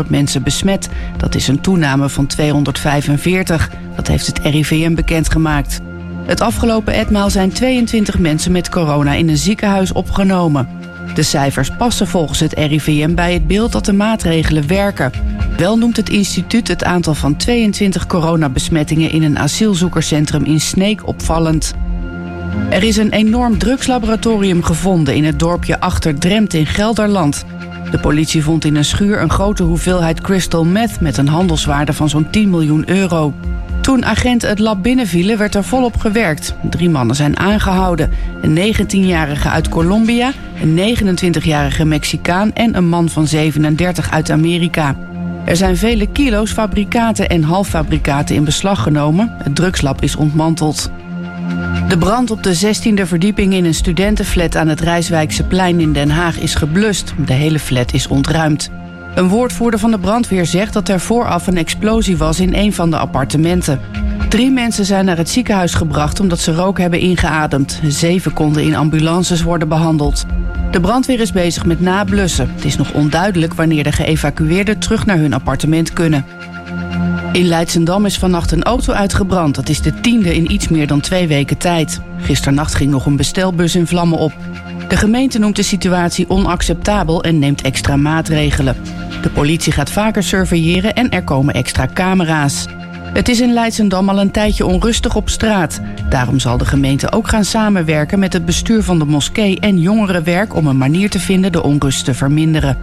[0.05, 0.89] 42.600 mensen besmet.
[1.17, 3.71] Dat is een toename van 245.
[3.97, 5.81] Dat heeft het RIVM bekendgemaakt.
[6.27, 10.69] Het afgelopen etmaal zijn 22 mensen met corona in een ziekenhuis opgenomen.
[11.15, 15.13] De cijfers passen volgens het RIVM bij het beeld dat de maatregelen werken.
[15.57, 21.75] Wel noemt het instituut het aantal van 22 coronabesmettingen in een asielzoekerscentrum in Sneek opvallend.
[22.71, 27.45] Er is een enorm drugslaboratorium gevonden in het dorpje Achter Dremt in Gelderland.
[27.91, 32.09] De politie vond in een schuur een grote hoeveelheid crystal meth met een handelswaarde van
[32.09, 33.35] zo'n 10 miljoen euro.
[33.87, 36.55] Toen agenten het lab binnenvielen, werd er volop gewerkt.
[36.71, 38.11] Drie mannen zijn aangehouden:
[38.43, 44.97] een 19-jarige uit Colombia, een 29-jarige Mexicaan en een man van 37 uit Amerika.
[45.45, 49.35] Er zijn vele kilo's fabrikaten en halffabrikaten in beslag genomen.
[49.43, 50.91] Het drugslab is ontmanteld.
[51.89, 56.11] De brand op de 16e verdieping in een studentenflat aan het Rijswijkse plein in Den
[56.11, 57.15] Haag is geblust.
[57.27, 58.71] De hele flat is ontruimd.
[59.17, 62.91] Een woordvoerder van de brandweer zegt dat er vooraf een explosie was in een van
[62.91, 63.81] de appartementen.
[64.29, 67.81] Drie mensen zijn naar het ziekenhuis gebracht omdat ze rook hebben ingeademd.
[67.89, 70.25] Zeven konden in ambulances worden behandeld.
[70.71, 72.51] De brandweer is bezig met nablussen.
[72.55, 76.25] Het is nog onduidelijk wanneer de geëvacueerden terug naar hun appartement kunnen.
[77.33, 79.55] In Leidsendam is vannacht een auto uitgebrand.
[79.55, 82.01] Dat is de tiende in iets meer dan twee weken tijd.
[82.21, 84.33] Gisternacht ging nog een bestelbus in vlammen op.
[84.89, 88.77] De gemeente noemt de situatie onacceptabel en neemt extra maatregelen.
[89.27, 92.67] De politie gaat vaker surveilleren en er komen extra camera's.
[93.13, 95.81] Het is in Leidsendam al een tijdje onrustig op straat.
[96.09, 100.55] Daarom zal de gemeente ook gaan samenwerken met het bestuur van de moskee en jongerenwerk
[100.55, 102.79] om een manier te vinden de onrust te verminderen.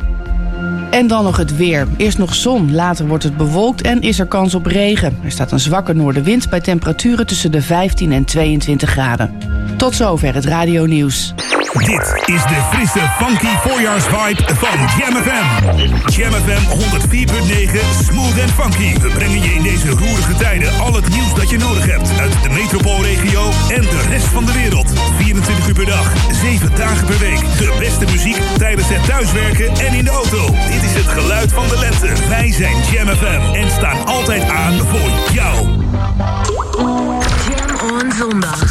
[0.91, 1.87] En dan nog het weer.
[1.97, 5.17] Eerst nog zon, later wordt het bewolkt en is er kans op regen.
[5.23, 9.37] Er staat een zwakke noordenwind bij temperaturen tussen de 15 en 22 graden.
[9.77, 11.33] Tot zover het radio-nieuws.
[11.73, 16.11] Dit is de frisse, funky voorjaarsvibe van Jam FM.
[16.11, 18.99] Jam FM 104.9, smooth en funky.
[18.99, 22.19] We brengen je in deze roerige tijden al het nieuws dat je nodig hebt.
[22.19, 24.91] Uit de metropoolregio en de rest van de wereld.
[25.17, 27.39] 24 uur per dag, 7 dagen per week.
[27.39, 30.45] De beste muziek tijdens het thuiswerken en in de auto.
[30.71, 32.27] Dit is het geluid van de lente.
[32.29, 35.67] Wij zijn Jam FM en staan altijd aan voor jou.
[37.47, 38.62] Jam on zondag.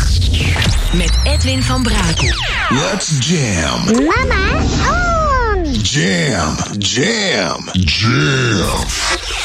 [1.13, 2.35] Met Edwin van Brakel.
[2.69, 3.85] Let's jam.
[3.85, 4.59] Mama,
[4.89, 5.65] on!
[5.83, 6.57] Jam.
[6.79, 7.69] Jam.
[7.73, 9.42] Jam.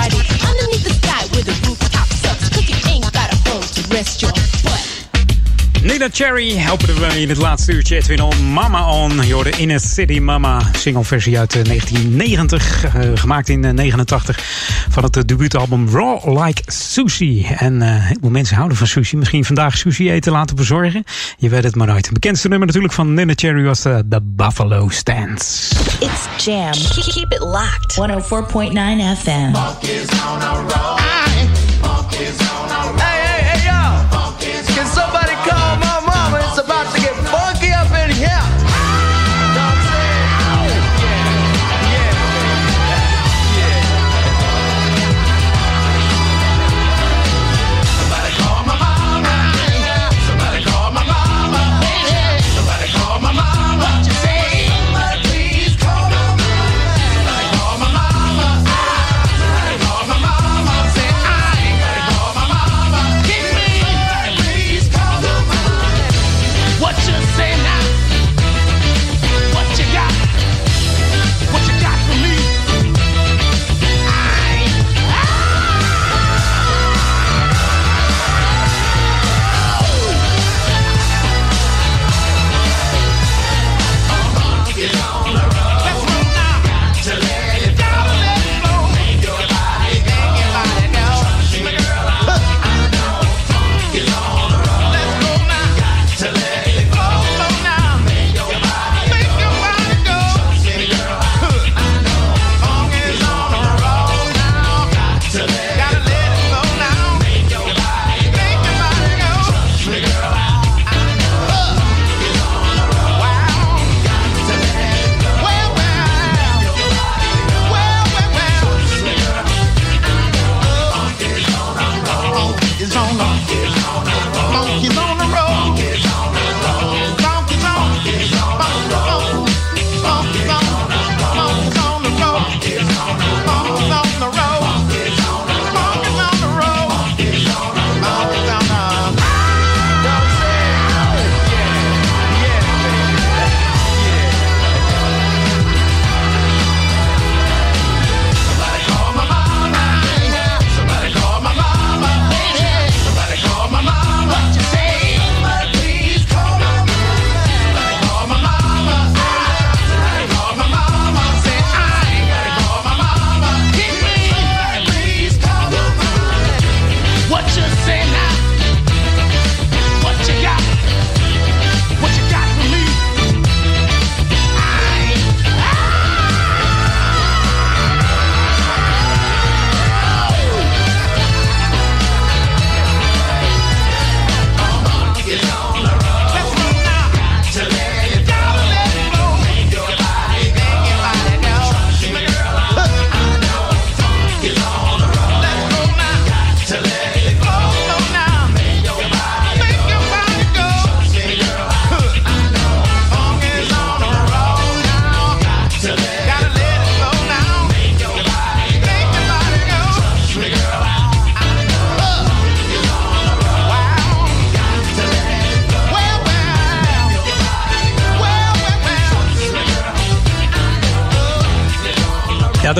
[0.00, 0.16] Party,
[0.48, 4.49] underneath the sky where the rooftop sucks, 'cause ain't got a home to rest your.
[5.90, 7.96] Nina Cherry openen we in het laatste uurtje.
[7.96, 9.26] Edwin on Mama on.
[9.26, 10.60] Je hoorde In a City Mama.
[10.78, 12.84] Singleversie uit eh, 1990.
[12.84, 14.38] eh, gemaakt in eh, 89.
[14.90, 17.46] Van het eh, debuutalbum Raw Like Sushi.
[17.56, 19.16] En eh, heel veel mensen houden van sushi.
[19.16, 21.04] Misschien vandaag sushi eten laten bezorgen.
[21.38, 22.04] Je weet het maar nooit.
[22.04, 25.74] Het bekendste nummer natuurlijk van Nina Cherry was eh, The Buffalo Stance.
[26.00, 26.72] It's Jam.
[27.12, 27.96] Keep it locked.
[27.96, 28.72] 104.9
[29.22, 29.52] FM.
[32.10, 32.59] Hey,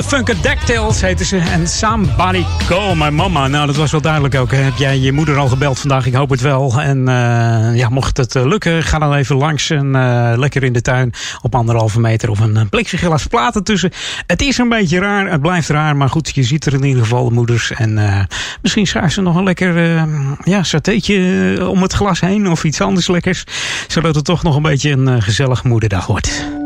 [0.01, 1.37] de Funkadactyls heten ze.
[1.37, 3.47] En Somebody Call My Mama.
[3.47, 4.51] Nou, dat was wel duidelijk ook.
[4.51, 6.05] Heb jij je moeder al gebeld vandaag?
[6.05, 6.81] Ik hoop het wel.
[6.81, 9.69] En eh, ja, mocht het eh, lukken, ga dan even langs.
[9.69, 12.29] En eh, lekker in de tuin op anderhalve meter.
[12.29, 13.91] Of een plexiglas platen tussen.
[14.27, 15.31] Het is een beetje raar.
[15.31, 15.95] Het blijft raar.
[15.95, 17.71] Maar goed, je ziet er in ieder geval de moeders.
[17.71, 18.27] En
[18.61, 20.05] misschien schuift ze nog een lekker
[20.43, 22.49] ja, satéetje om het glas heen.
[22.49, 23.43] Of iets anders lekkers.
[23.87, 26.60] Zodat het toch nog een beetje een gezellige moederdag wordt.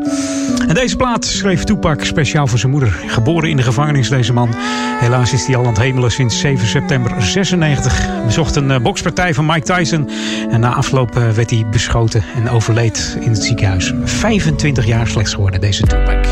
[0.68, 2.96] En deze plaat schreef Toepak speciaal voor zijn moeder.
[3.06, 4.54] Geboren in de gevangenis, deze man.
[4.98, 8.24] Helaas is hij al aan het hemelen sinds 7 september 96.
[8.24, 10.10] Bezocht een eh, bokspartij van Mike Tyson.
[10.50, 13.92] En na afloop eh, werd hij beschoten en overleed in het ziekenhuis.
[14.04, 16.26] 25 jaar slechts geworden, deze Toepak.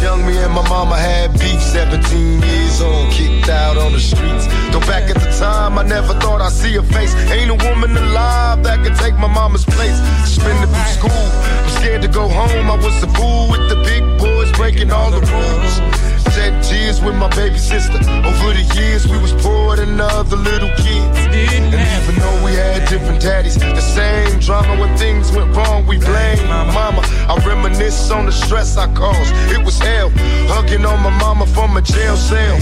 [0.00, 1.60] Young, me and my mama had beef.
[1.60, 4.46] 17 years old, kicked out on the streets.
[4.72, 7.14] Though back at the time, I never thought I'd see her face.
[7.30, 9.98] Ain't a woman alive that could take my mama's place.
[10.24, 11.24] Suspended from school,
[11.62, 12.70] I'm scared to go home.
[12.70, 16.07] I was a fool with the big boys breaking all the rules.
[16.48, 17.98] Shed tears with my baby sister.
[17.98, 21.18] Over the years, we was poor than other little kids.
[21.28, 25.98] And even though we had different daddies, the same drama when things went wrong, we
[25.98, 27.02] blame my mama.
[27.28, 29.32] I reminisce on the stress I caused.
[29.52, 30.10] It was hell,
[30.48, 32.56] hugging on my mama from a jail cell.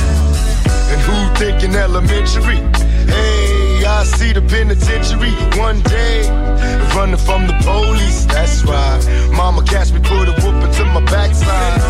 [0.91, 2.59] And who thinking elementary?
[3.07, 6.29] Hey, I see the penitentiary one day.
[6.95, 9.01] Running from the police, that's right.
[9.33, 11.81] Mama catch me, put a whooping to my backside.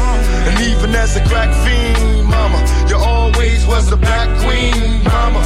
[0.46, 2.58] And even as a crack fiend, mama,
[2.88, 5.40] you always was the black queen, mama.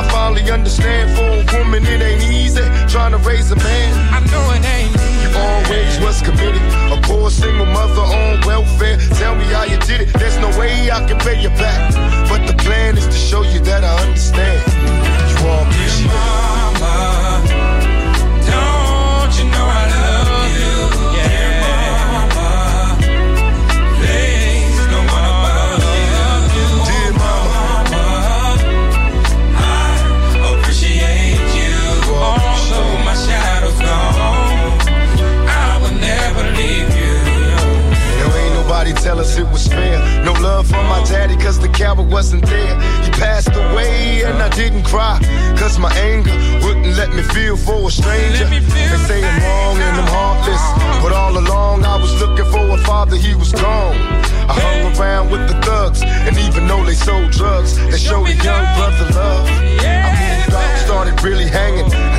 [0.00, 3.90] I finally understand for a woman it ain't easy trying to raise a man.
[4.12, 4.94] I know it ain't.
[5.22, 6.62] You always was committed.
[6.90, 8.98] A poor single mother on welfare.
[9.18, 10.12] Tell me how you did it.
[10.14, 11.92] There's no way I can pay you back.
[12.28, 14.73] But the plan is to show you that I understand
[15.44, 17.23] walk this shit.
[39.54, 39.98] Was fair.
[40.24, 42.74] No love from my daddy cause the coward wasn't there.
[43.04, 45.16] He passed away and I didn't cry.
[45.56, 46.34] Cause my anger
[46.66, 48.46] wouldn't let me feel for a stranger.
[48.50, 50.64] They say I'm wrong and I'm heartless.
[51.02, 53.94] But all along I was looking for a father, he was gone.
[54.50, 58.34] I hung around with the thugs, and even though they sold drugs, they showed a
[58.34, 59.48] young brother love.
[59.48, 61.86] I moved out, started really hanging.
[61.94, 62.18] I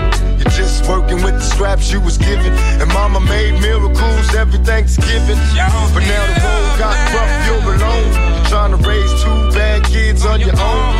[0.41, 2.53] You're just working with the scraps you was given.
[2.81, 5.37] And mama made miracles every Thanksgiving.
[5.93, 8.11] But now the road got rough, you're alone.
[8.35, 10.95] You're trying to raise two bad kids on your own.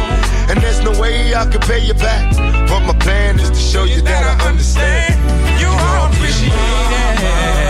[0.49, 2.37] And there's no way I could pay you back.
[2.69, 5.17] But my plan is to show you that I understand.
[5.59, 7.60] You all appreciate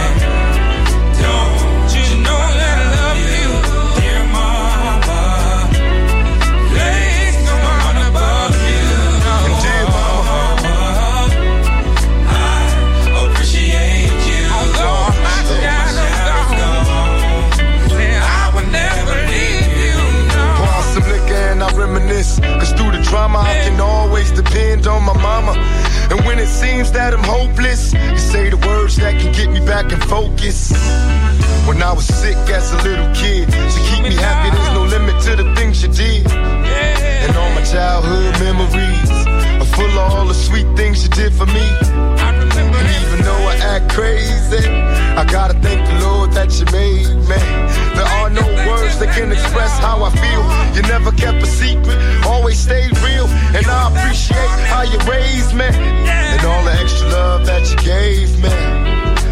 [23.11, 25.51] drama, I can always depend on my mama.
[26.09, 29.59] And when it seems that I'm hopeless, you say the words that can get me
[29.59, 30.71] back in focus.
[31.67, 35.21] When I was sick as a little kid, to keep me happy, there's no limit
[35.27, 36.25] to the things you did.
[36.31, 39.11] And all my childhood memories
[39.59, 41.67] are full of all the sweet things you did for me.
[42.25, 44.63] I remember, and even though I act crazy,
[45.19, 47.41] I gotta thank the Lord that you made me.
[47.95, 48.07] There
[49.01, 50.45] that can express how I feel.
[50.77, 53.25] You never kept a secret, always stayed real.
[53.57, 58.29] And I appreciate how you raised me and all the extra love that you gave
[58.37, 58.53] me.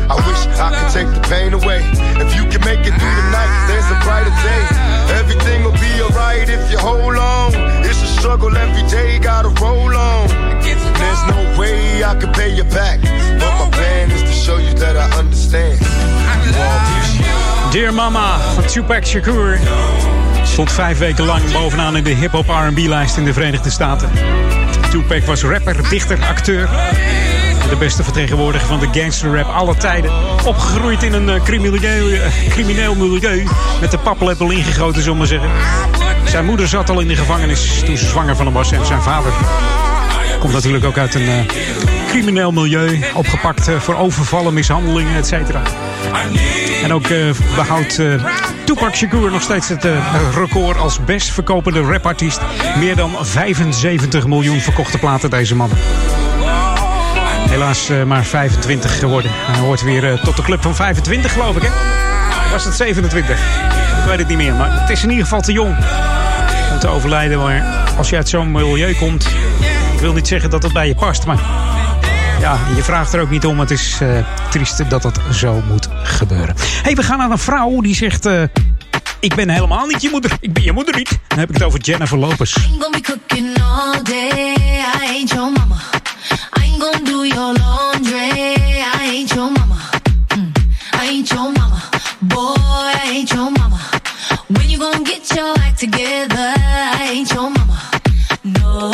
[0.09, 1.85] I wish I could take the pain away.
[2.17, 4.63] If you can make it through the night, there's a brighter day.
[5.21, 7.53] Everything will be alright if you hold on.
[7.85, 10.27] It's a struggle every day, gotta roll on.
[10.65, 13.01] There's no way I can pay you back.
[13.37, 15.77] But my plan is to show you that I understand.
[15.77, 16.53] You
[17.71, 19.59] Dear Mama van Tupac Shakur.
[20.43, 24.09] Stond vijf weken lang bovenaan in de hip-hop RB-lijst in de Verenigde Staten.
[24.89, 26.69] Tupac was rapper, dichter, acteur.
[27.69, 30.11] De beste vertegenwoordiger van de gangsterrap alle tijden.
[30.45, 33.47] Opgegroeid in een eh, crimineel, eh, crimineel milieu.
[33.81, 35.49] Met de paplepel ingegoten, zullen we zeggen.
[36.25, 38.71] Zijn moeder zat al in de gevangenis toen ze zwanger van hem was.
[38.71, 39.31] En zijn vader
[40.39, 42.99] komt natuurlijk ook uit een eh, crimineel milieu.
[43.13, 45.61] Opgepakt eh, voor overvallen, mishandelingen, et cetera.
[46.83, 48.13] En ook eh, behoudt eh,
[48.65, 49.87] Tupac Shakur nog steeds het
[50.33, 52.39] record als best verkopende rapartiest.
[52.77, 55.69] Meer dan 75 miljoen verkochte platen deze man.
[57.49, 59.31] Helaas maar 25 geworden.
[59.33, 61.69] Hij hoort weer tot de club van 25 geloof ik hè?
[62.51, 63.39] Was het 27?
[63.99, 65.75] Ik weet het niet meer, maar het is in ieder geval te jong
[66.71, 67.39] om te overlijden.
[67.39, 67.63] Maar
[67.97, 69.25] als je uit zo'n milieu komt,
[69.93, 71.39] ik wil niet zeggen dat het bij je past, maar
[72.39, 73.59] ja, je vraagt er ook niet om.
[73.59, 76.55] Het is eh, triest dat dat zo moet gebeuren.
[76.83, 78.25] hey, we gaan naar een vrouw die zegt...
[78.25, 78.43] eh,
[79.19, 80.31] ik ben helemaal niet je moeder.
[80.39, 81.19] Ik ben je moeder niet.
[81.27, 82.55] Dan heb ik het over Jennifer Lopez.
[82.55, 84.55] ain't gonna be cooking all day.
[85.01, 85.75] I ain't your mama.
[86.57, 88.55] I ain't gonna do your laundry.
[88.93, 89.75] I ain't your mama.
[90.27, 90.51] Mm.
[91.01, 91.81] I ain't your mama.
[92.19, 93.79] Boy, I ain't your mama.
[94.47, 96.53] When you gonna get your act together?
[96.99, 97.79] I ain't your mama.
[98.43, 98.93] No.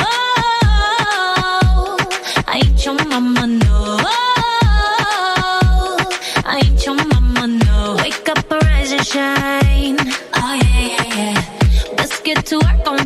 [9.15, 9.97] Shine.
[10.39, 11.95] Oh yeah, yeah, yeah.
[11.97, 13.04] Let's get to work on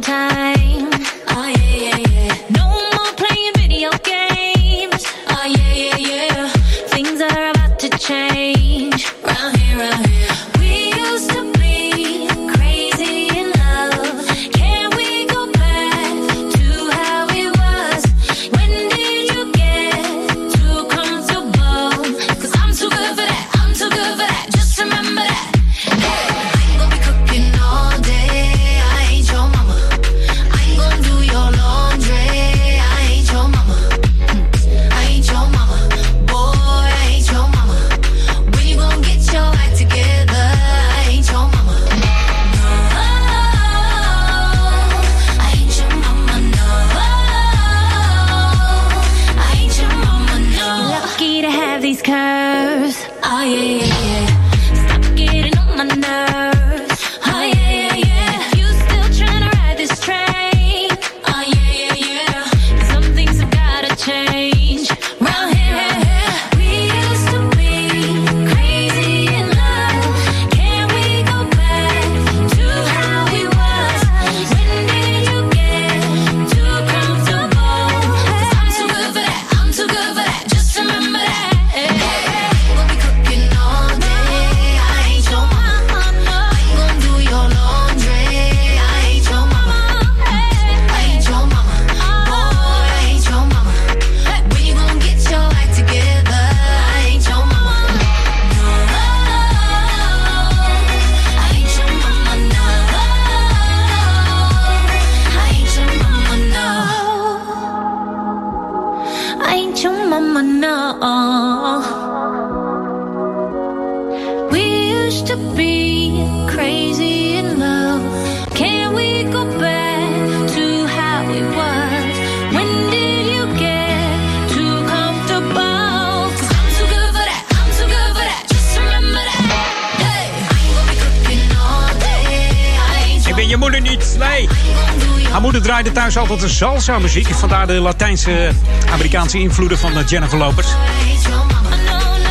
[136.90, 137.40] altijd een salsa muziek.
[137.40, 138.52] Vandaar de Latijnse
[138.92, 140.68] Amerikaanse invloeden van eh, Jennifer Lopez.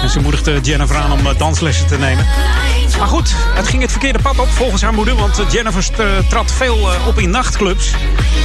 [0.02, 2.26] En ze moedigde Jennifer aan om eh, danslessen te nemen.
[2.98, 5.16] Maar goed, het ging het verkeerde pad op volgens haar moeder.
[5.16, 7.90] Want eh, Jennifer eh, trad veel eh, op in nachtclubs.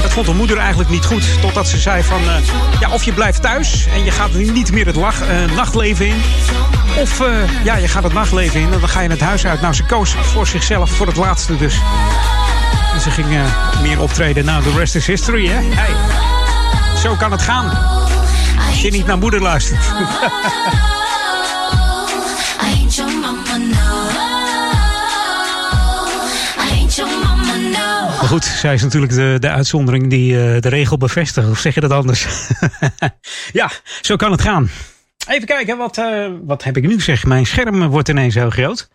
[0.01, 1.41] Dat vond haar moeder eigenlijk niet goed.
[1.41, 2.35] Totdat ze zei van, eh,
[2.79, 6.21] ja, of je blijft thuis en je gaat niet meer het lach, eh, nachtleven in.
[6.99, 7.27] Of eh,
[7.63, 9.61] ja, je gaat het nachtleven in en dan ga je het huis uit.
[9.61, 11.75] Nou, ze koos voor zichzelf, voor het laatste dus.
[13.01, 13.27] Ze ging
[13.81, 14.45] meer optreden.
[14.45, 15.59] Nou, the rest is history, hè?
[15.61, 15.95] Hey,
[16.97, 17.69] zo kan het gaan.
[18.69, 19.91] Als je niet naar moeder luistert.
[28.19, 31.49] Maar goed, zij is natuurlijk de, de uitzondering die eh, de regel bevestigt.
[31.49, 32.27] Of zeg je dat anders?
[33.51, 33.69] ja,
[34.01, 34.69] zo kan het gaan.
[35.27, 37.25] Even kijken, wat, eh, wat heb ik nu zeg?
[37.25, 38.89] Mijn scherm wordt ineens heel groot.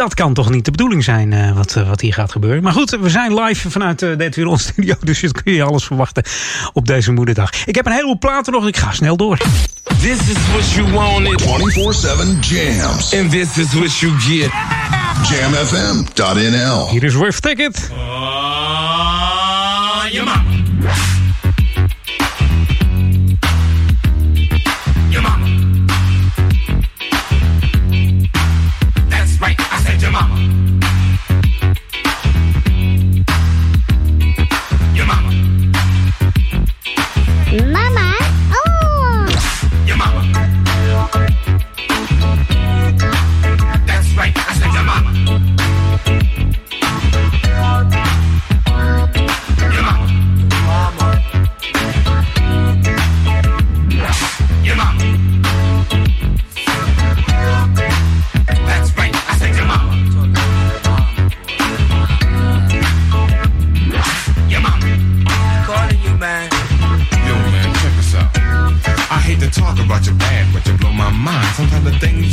[0.00, 2.62] Dat kan toch niet de bedoeling zijn eh, wat, eh, wat hier gaat gebeuren.
[2.62, 4.94] Maar goed, we zijn live vanuit uh, de Weer studio.
[5.04, 6.24] Dus dan kun je alles verwachten
[6.72, 7.66] op deze moederdag.
[7.66, 8.66] Ik heb een heleboel platen nog.
[8.66, 9.38] Ik ga snel door.
[10.00, 11.42] This is what you wanted.
[11.42, 11.46] 24-7
[12.40, 13.14] jams.
[13.14, 14.50] And this is what you get.
[15.28, 17.90] Jamfm.nl Hier is Worth Ticket.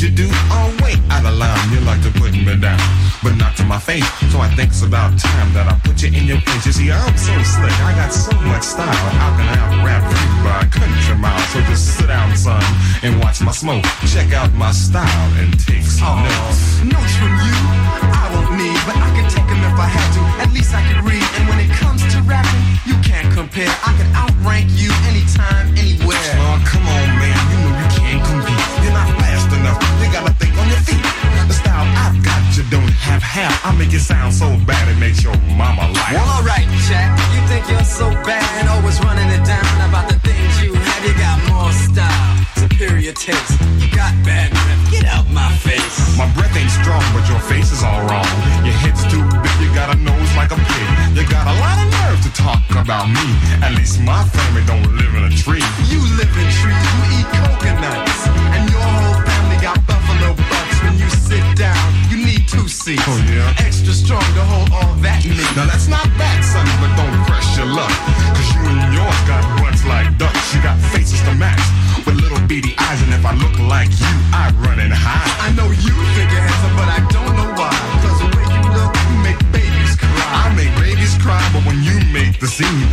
[0.08, 0.28] You do?
[0.56, 2.80] Oh wait, out of line, you like to put me down,
[3.24, 4.08] but not to my face.
[4.32, 6.66] So I think it's about time that I put you in your place.
[6.66, 8.88] You see, I'm so slick, I got so much style.
[8.88, 11.40] How can I rap you by country mile?
[11.52, 12.64] So just sit down, son,
[13.04, 13.84] and watch my smoke.
[14.08, 16.84] Check out my style and take some notes.
[16.88, 17.56] Notes from you,
[18.16, 20.22] I won't need, but I can take them if I had to.
[20.48, 21.26] At least I can read.
[21.36, 23.72] And when it comes to rapping, you can't compare.
[23.84, 26.32] I can outrank you anytime, anywhere.
[26.40, 27.57] Oh, come on, man,
[30.88, 31.04] feet.
[31.48, 33.54] The style I've got, you don't have half.
[33.68, 36.14] I make it sound so bad it makes your mama laugh.
[36.16, 37.12] Well, alright, Jack.
[37.36, 41.02] You think you're so bad and always running it down about the things you have.
[41.04, 43.60] You got more style, superior taste.
[43.80, 44.82] You got bad breath.
[44.92, 46.18] Get out my face.
[46.18, 48.28] My breath ain't strong, but your face is all wrong.
[48.64, 50.90] Your head's too big, you got a nose like a pig.
[51.16, 53.28] You got a lot of nerve to talk about me.
[53.62, 55.64] At least my family don't live in a tree.
[55.92, 57.37] You live in trees, you eat
[63.88, 65.48] Extra strong to hold all that meat.
[65.56, 67.88] Now that's not bad, son, but don't press your luck.
[68.36, 70.52] Cause you and yours got butts like ducks.
[70.52, 71.64] You got faces to match
[72.04, 73.00] with little beady eyes.
[73.08, 75.32] And if I look like you, I run and hide.
[75.40, 77.72] I know you think you're handsome, but I don't know why.
[78.04, 80.12] Cause the way you look, you make babies cry.
[80.36, 82.87] I make babies cry, but when you make the scene,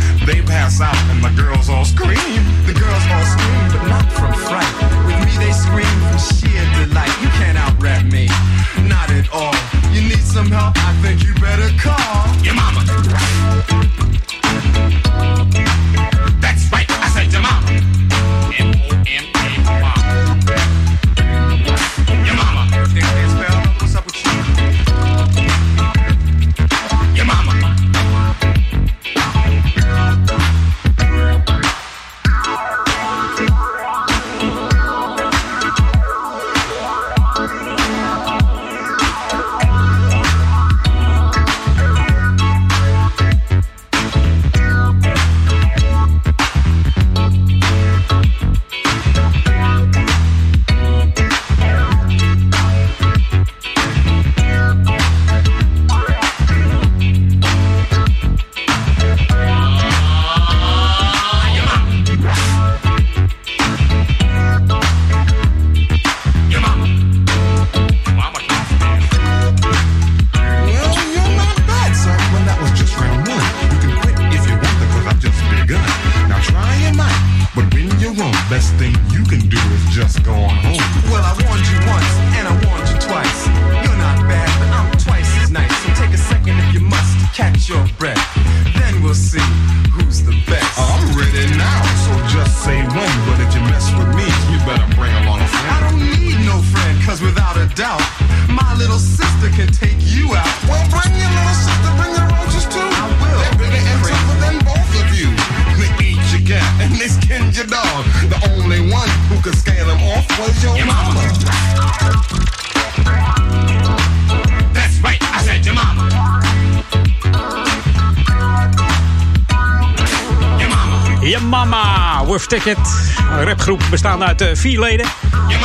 [124.05, 125.05] bestaande uit eh, vier leden.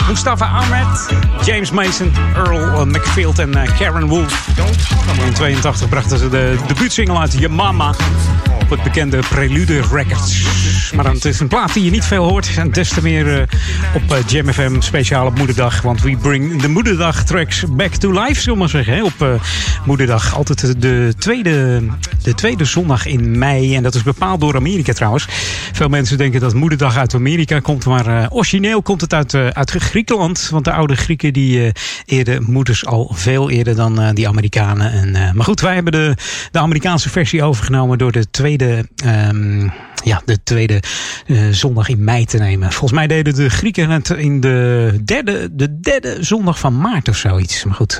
[0.08, 1.08] Mustafa Ahmed,
[1.44, 4.48] James Mason, Earl eh, McField en eh, Karen Wolf.
[5.26, 7.94] In 82 brachten ze de debuutsingle uit Je Mama
[8.60, 10.44] op het bekende Prelude Records.
[10.94, 12.50] Maar het is een plaat die je niet veel hoort.
[12.56, 13.48] En des te meer
[13.94, 15.82] op Jam FM speciaal op Moederdag.
[15.82, 19.02] Want we bring de Moederdag tracks back to life, zullen we maar zeggen.
[19.04, 19.40] Op
[19.84, 20.34] Moederdag.
[20.34, 21.82] Altijd de tweede,
[22.22, 23.76] de tweede zondag in mei.
[23.76, 25.26] En dat is bepaald door Amerika trouwens.
[25.80, 27.84] Veel mensen denken dat Moederdag uit Amerika komt.
[27.84, 30.48] Maar eh, origineel komt het uit, eh, uit Griekenland.
[30.50, 31.72] Want de oude Grieken die eh
[32.04, 34.92] eerden moeders al veel eerder dan die Amerikanen.
[34.92, 36.14] En, maar goed, wij hebben de,
[36.50, 39.68] de Amerikaanse versie overgenomen door de tweede, ehm,
[40.04, 40.82] ja, de tweede
[41.50, 42.70] zondag in mei te nemen.
[42.70, 47.16] Volgens mij deden de Grieken het in de derde, de derde zondag van maart of
[47.16, 47.64] zoiets.
[47.64, 47.98] Maar goed,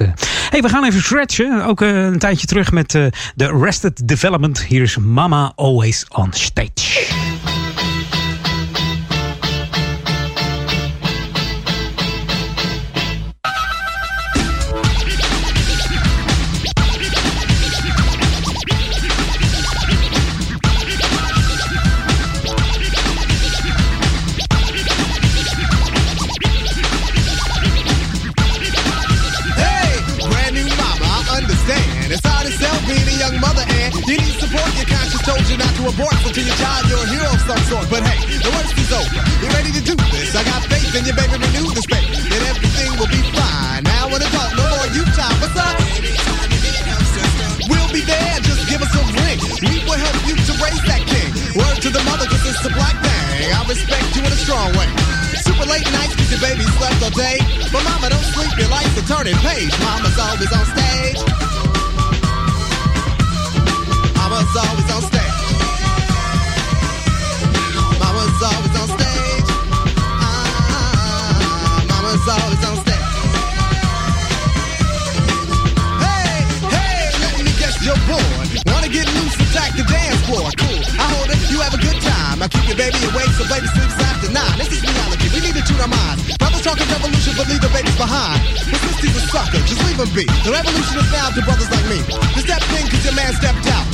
[0.51, 1.65] hey, we gaan even stretchen.
[1.65, 2.90] Ook een tijdje terug met
[3.35, 4.65] de Arrested Development.
[4.65, 7.19] Hier is Mama Always on Stage.
[59.31, 59.78] Turning page.
[59.81, 61.20] Mama's always on stage.
[64.16, 65.47] Mama's always on stage.
[68.01, 69.48] Mama's always on stage.
[70.20, 73.11] Ah, mama's always on stage.
[76.01, 76.43] Hey,
[76.74, 78.48] hey, let me guess you're bored.
[78.66, 80.51] Wanna get loose, and attack the dance floor.
[80.59, 82.43] Cool, I hold it, you have a good time.
[82.43, 84.59] I keep your baby awake so baby sleeps after nine.
[84.59, 86.36] This is reality, we need to tune our minds.
[86.39, 88.49] Brothers talking revolution, but leave the babies behind.
[90.01, 90.24] Him be.
[90.48, 92.01] The revolution is now to brothers like me.
[92.32, 93.85] You stepped in cause your man stepped out.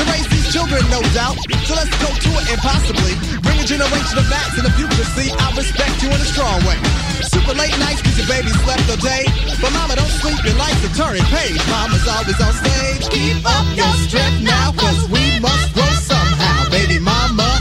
[0.00, 1.36] To raise these children, no doubt.
[1.68, 3.12] So let's go to it and possibly
[3.44, 5.04] bring a generation of backs in the future.
[5.12, 6.80] See, I respect you in a strong way.
[7.20, 9.28] Super late nights cause your baby slept all day.
[9.60, 11.60] But mama, don't sleep, your life's a turning page.
[11.68, 13.04] Mama's always on stage.
[13.12, 16.72] Keep up your strength now cause we must grow somehow.
[16.72, 17.53] Baby mama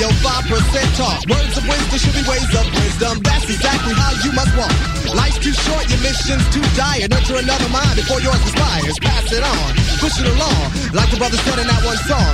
[0.00, 1.20] Your 5% talk.
[1.28, 3.20] Words of wisdom should be ways of wisdom.
[3.20, 4.72] That's exactly how you must walk.
[5.12, 7.04] Life's too short, your mission's too dire.
[7.04, 8.96] Nurture another mind before yours expires.
[8.96, 9.68] Pass it on,
[10.00, 10.72] push it along.
[10.96, 12.32] Like the brothers said in that one song.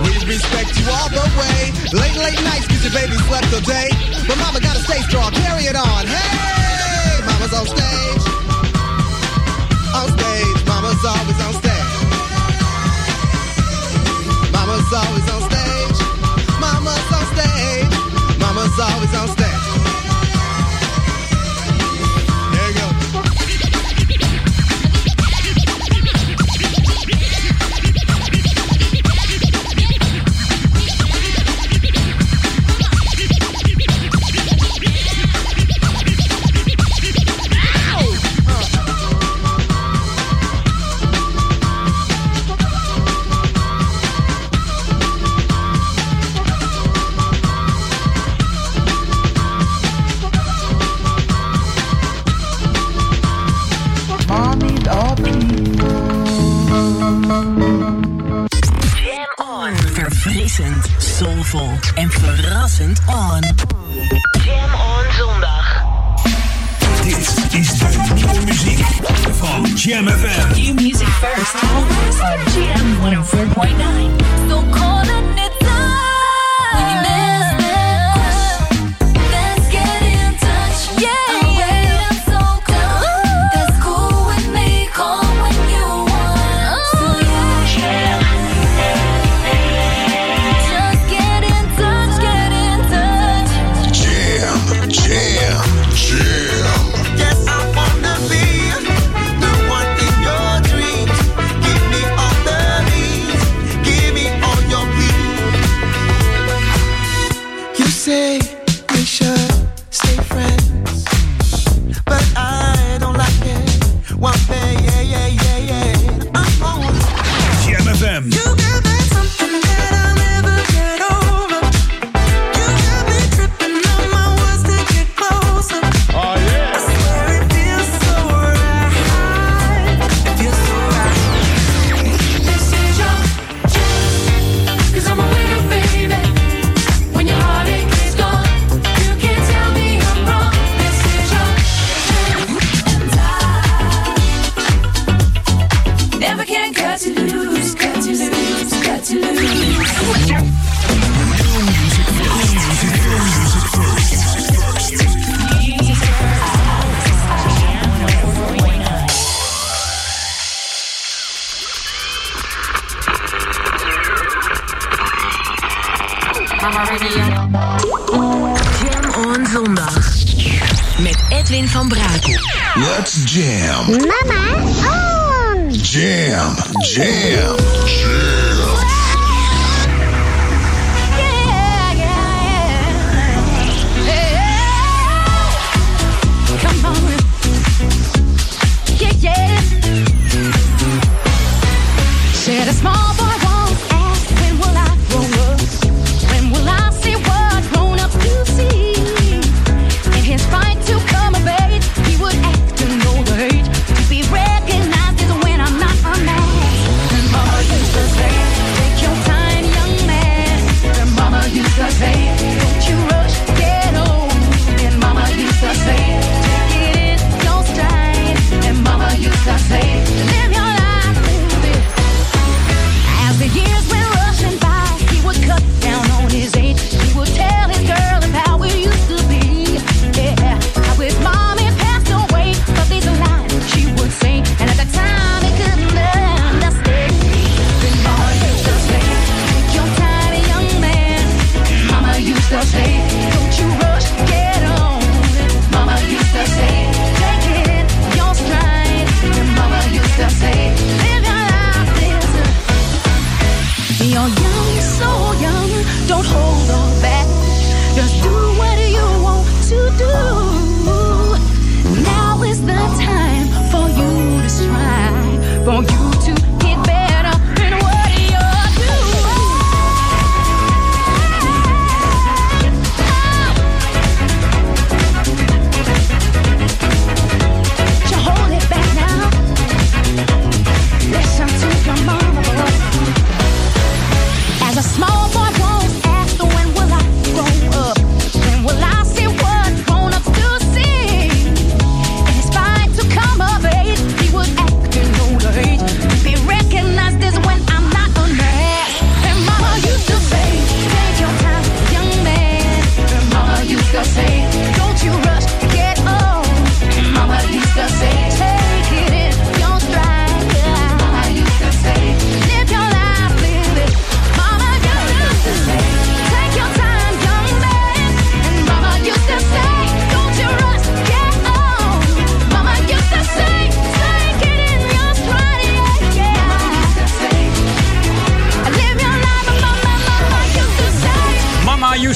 [0.00, 1.76] We respect you all the way.
[1.92, 3.92] Late, late nights cause your baby slept all day.
[4.24, 6.08] But mama gotta stay strong, carry it on.
[6.08, 8.24] Hey, mama's on stage.
[10.00, 11.92] On stage, mama's always on stage.
[14.48, 16.21] Mama's always on stage.
[16.72, 18.38] Mama's on stage.
[18.40, 19.41] Mama's always on stage.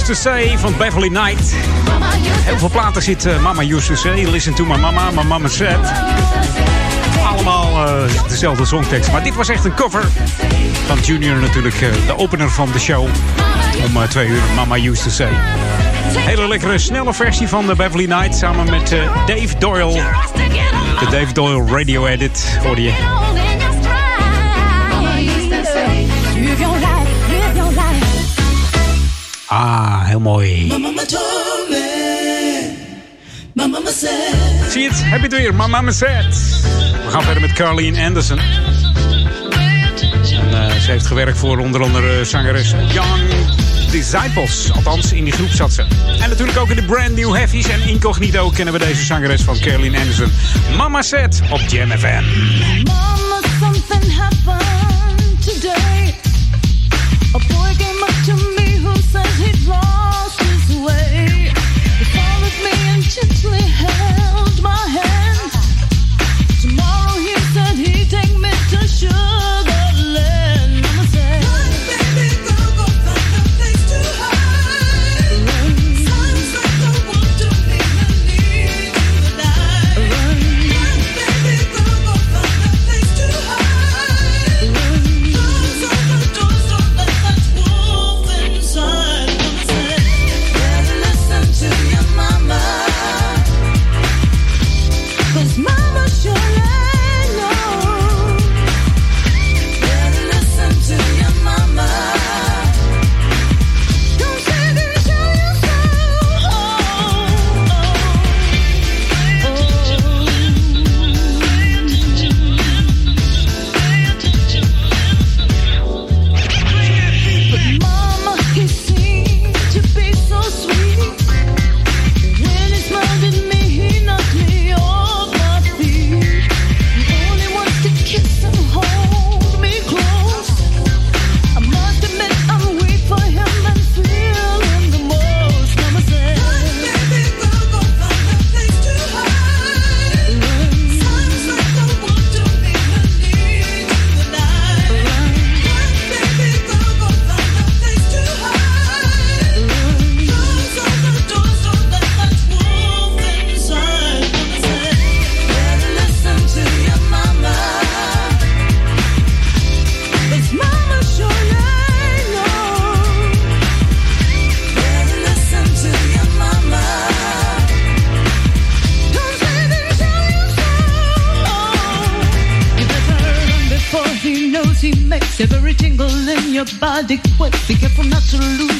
[0.08, 1.54] Used to Say van Beverly Knight.
[2.44, 4.24] Heel veel platen zit eh, Mama Used to Say.
[4.30, 5.78] Listen to my mama, my mama said.
[7.24, 9.12] Allemaal eh, dezelfde songtekst.
[9.12, 10.04] Maar dit was echt een cover
[10.86, 11.74] van Junior natuurlijk.
[11.74, 13.08] eh, de opener van de show.
[13.84, 15.32] Om twee uur Mama Used to Say.
[16.18, 18.36] Hele lekkere, snelle versie van de Beverly Knight.
[18.36, 18.94] Samen met
[19.26, 20.02] Dave Doyle.
[20.98, 22.94] De Dave Doyle Radio Edit hoorde je.
[29.46, 30.68] Ah, heel mooi.
[34.70, 35.02] Zie je het?
[35.04, 35.54] Heb je het weer?
[35.54, 36.34] My mama said.
[37.04, 38.38] We gaan verder met Carleen Anderson.
[38.38, 38.46] En,
[40.52, 43.22] eh, ze heeft gewerkt voor onder andere zangeres Young
[43.90, 44.72] Disciples.
[44.72, 45.82] Althans, in die groep zat ze.
[46.20, 47.68] En natuurlijk ook in de Brand New Heavies.
[47.68, 50.32] En incognito kennen we deze zangeres van Carleen Anderson.
[50.76, 52.24] Mama said op Jam FM.
[63.16, 64.05] patiently held.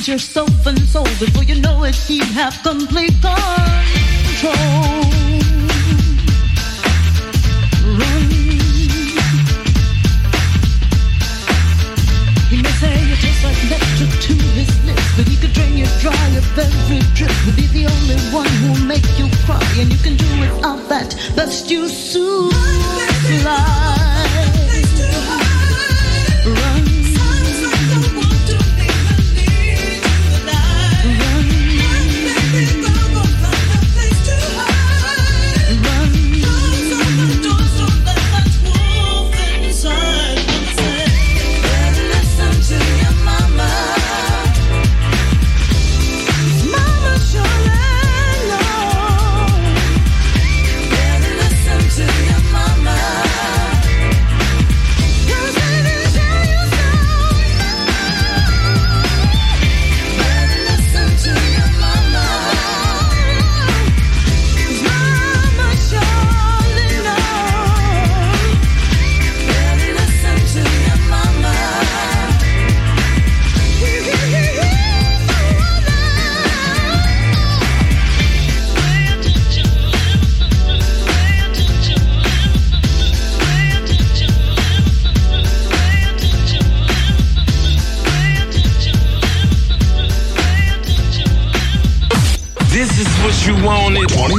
[0.09, 1.05] Yourself and soul.
[1.19, 5.16] Before you know it, he have complete control.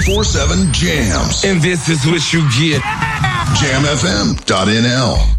[0.07, 1.43] 24 7 jams.
[1.43, 2.81] And this is what you get.
[3.59, 5.36] Jamfm.nl.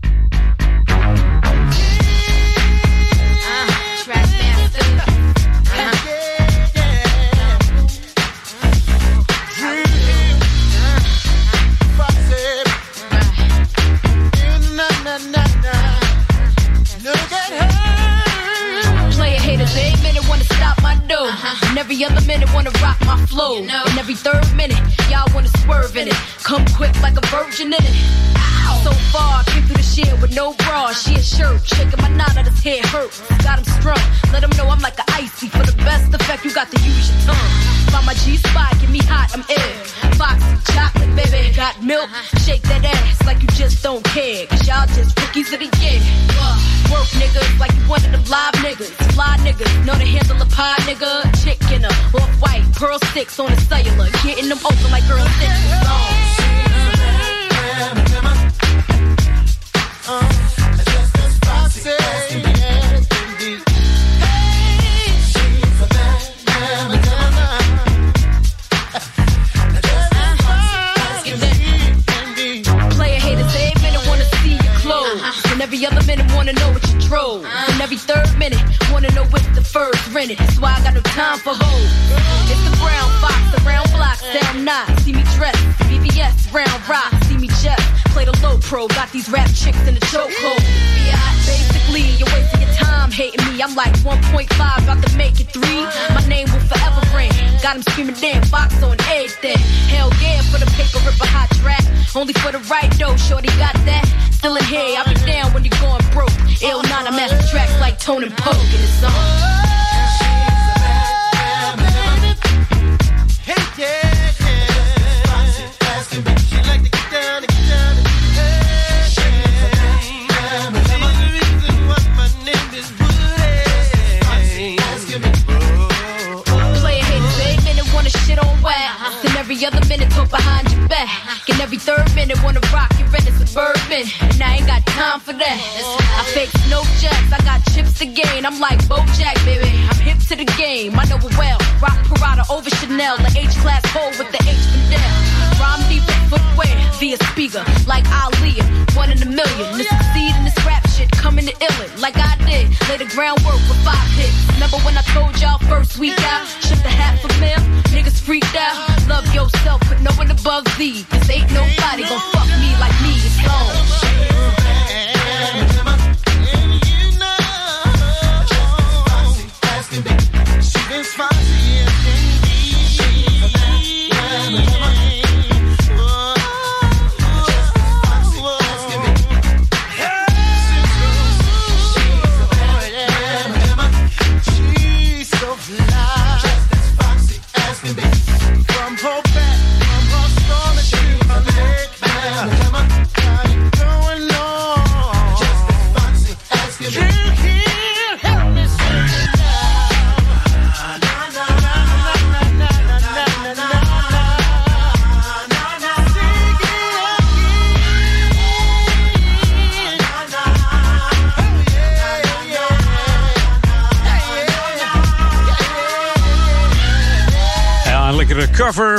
[53.19, 53.58] six on the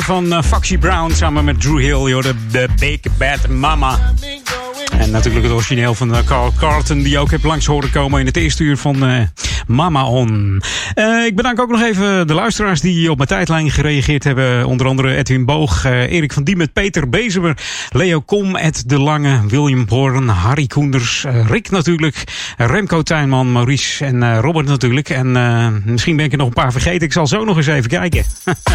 [0.10, 2.10] van Faxi Foxy Brown samen met Drew Hill.
[2.10, 4.00] Joh, de, The Big Bad Mama.
[4.92, 8.20] En natuurlijk het origineel van eh, Carl Carlton, die je ook hebt langs horen komen
[8.20, 9.22] in het eerste uur van, eh,
[9.70, 10.62] Mama On.
[10.94, 14.66] Eh, ik bedank ook nog even de luisteraars die op mijn tijdlijn gereageerd hebben.
[14.66, 17.58] Onder andere Edwin Boog, eh, Erik van Diemet, Peter Bezemer,
[17.92, 22.24] Leo Kom, Ed De Lange, William Hoorn, Harry Koenders, eh, Rick natuurlijk,
[22.58, 25.10] Remco Tuinman, Maurice en Robert natuurlijk.
[25.10, 25.32] En
[25.86, 27.08] misschien ben ik er nog een paar vergeten.
[27.08, 28.24] Ik zal zo nog eens even kijken.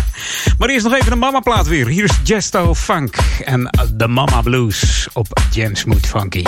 [0.58, 1.86] maar eerst nog even de Mama plaat weer.
[1.86, 6.42] Hier is Jesto Funk en de Mama Blues op Jens Mood Funky.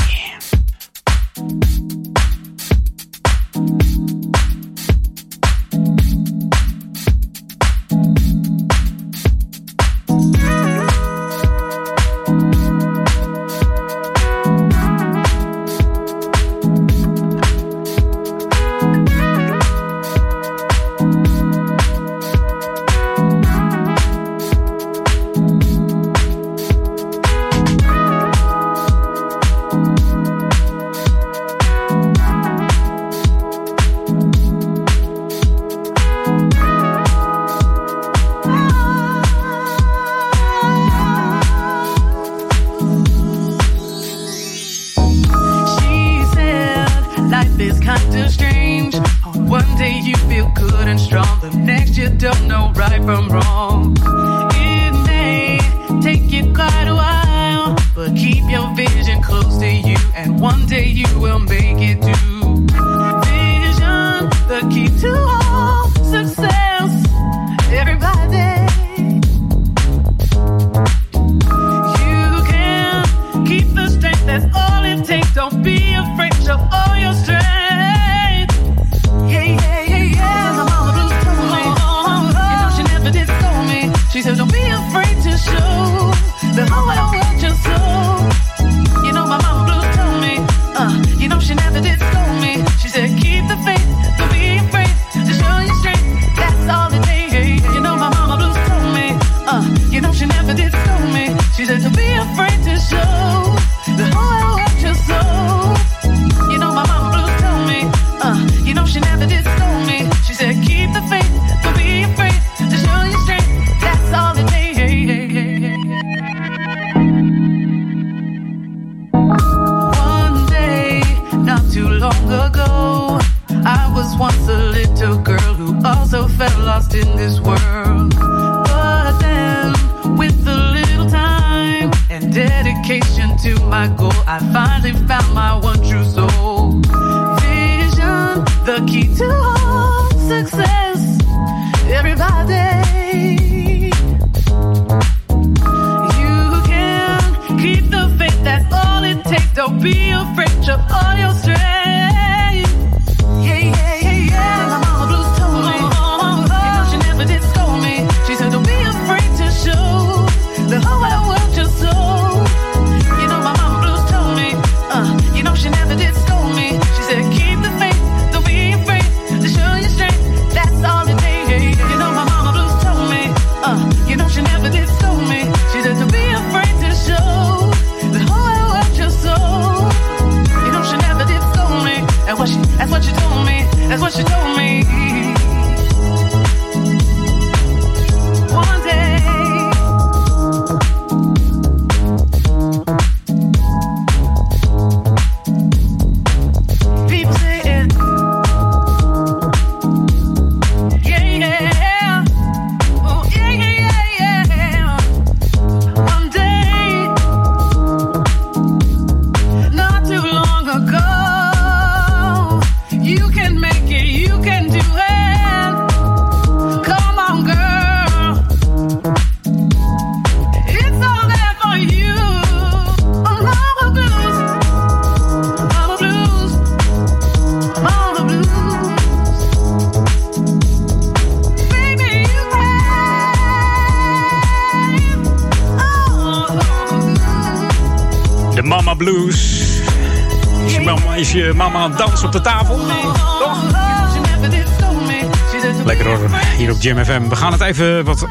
[247.05, 247.29] FM.
[247.29, 248.27] We gaan het even wat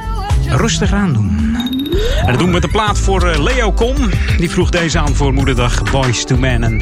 [0.48, 1.58] rustig aan doen.
[2.20, 3.96] En dat doen we met de plaat voor eh, Leo Kom.
[4.38, 5.92] Die vroeg deze aan voor moederdag.
[5.92, 6.82] Boys to Men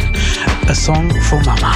[0.69, 1.71] A Song for Mama.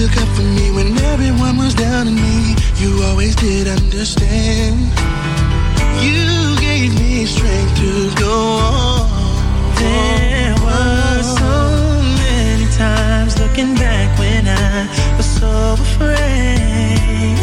[0.00, 2.56] Took up for me when everyone was down on me.
[2.76, 4.78] You always did understand.
[6.00, 9.10] You gave me strength to go on.
[9.76, 11.56] There were so
[12.24, 17.36] many times looking back when I was so afraid.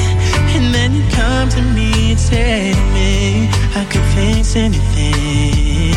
[0.55, 3.49] And then you come to me and to me,
[3.81, 5.93] I could face anything.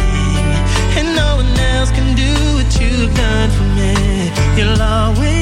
[0.98, 3.94] And no one else can do what you've done for me.
[4.58, 5.39] You'll always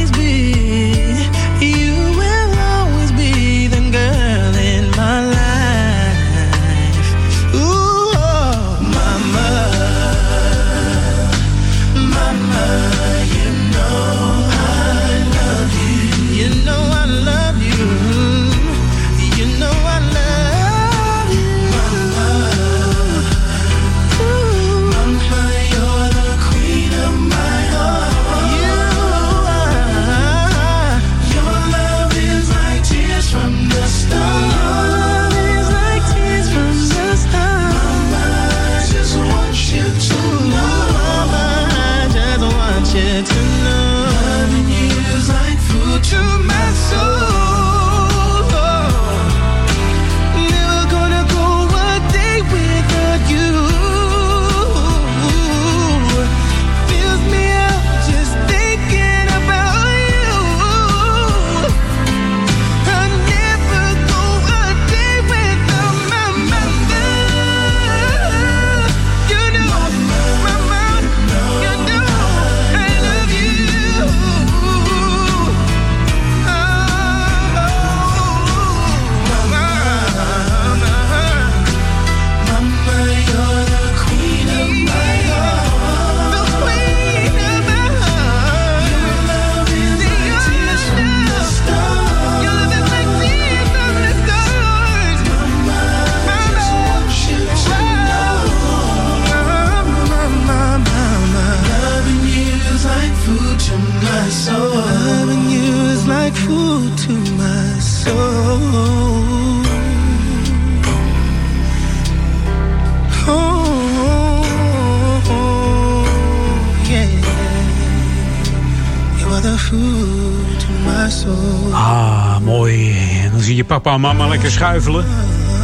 [123.69, 125.05] papa en mama lekker schuifelen.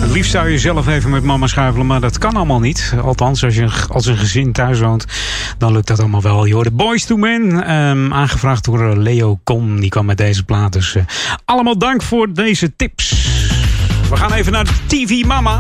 [0.01, 2.95] Het liefst zou je zelf even met mama schuifelen, maar dat kan allemaal niet.
[3.03, 5.05] Althans, als je als een gezin thuis woont,
[5.59, 6.45] dan lukt dat allemaal wel.
[6.45, 9.81] Je hoort de Boys to Men, ehm, aangevraagd door eh, Leo Kom.
[9.81, 10.73] Die kwam met deze plaat.
[10.73, 11.03] Dus eh,
[11.45, 13.11] allemaal dank voor deze tips.
[14.11, 15.59] We gaan even naar TV Mama.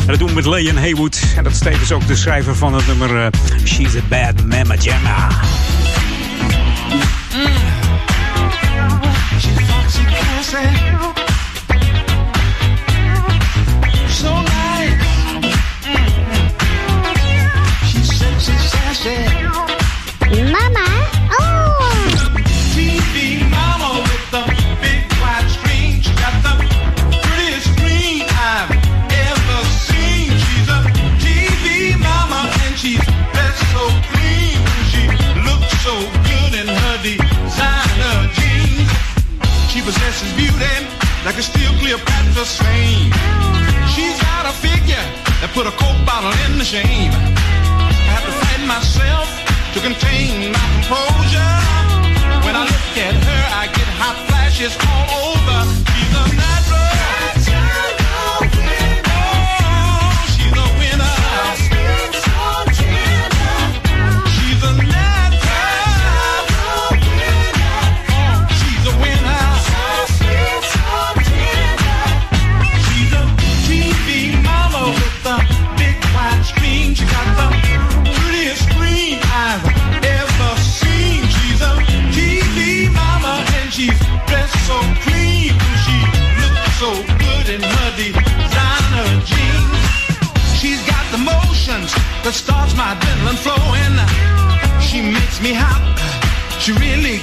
[0.00, 1.22] En dat doen we met Leon Haywood.
[1.36, 3.26] En dat is tevens ook de schrijver van het nummer eh,
[3.64, 5.28] She's a Bad Mama Jamma.
[41.30, 43.06] Like a steel Cleopatra slain.
[43.94, 45.06] She's got a figure
[45.38, 47.12] that put a coke bottle in the shame.
[47.14, 49.30] I have to fight myself
[49.74, 51.54] to contain my composure.
[52.42, 55.58] When I look at her, I get hot flashes all over.
[55.94, 56.89] She's a natural.
[92.30, 93.96] That starts my adrenaline flowing.
[94.80, 95.82] She makes me hot.
[96.60, 97.18] She really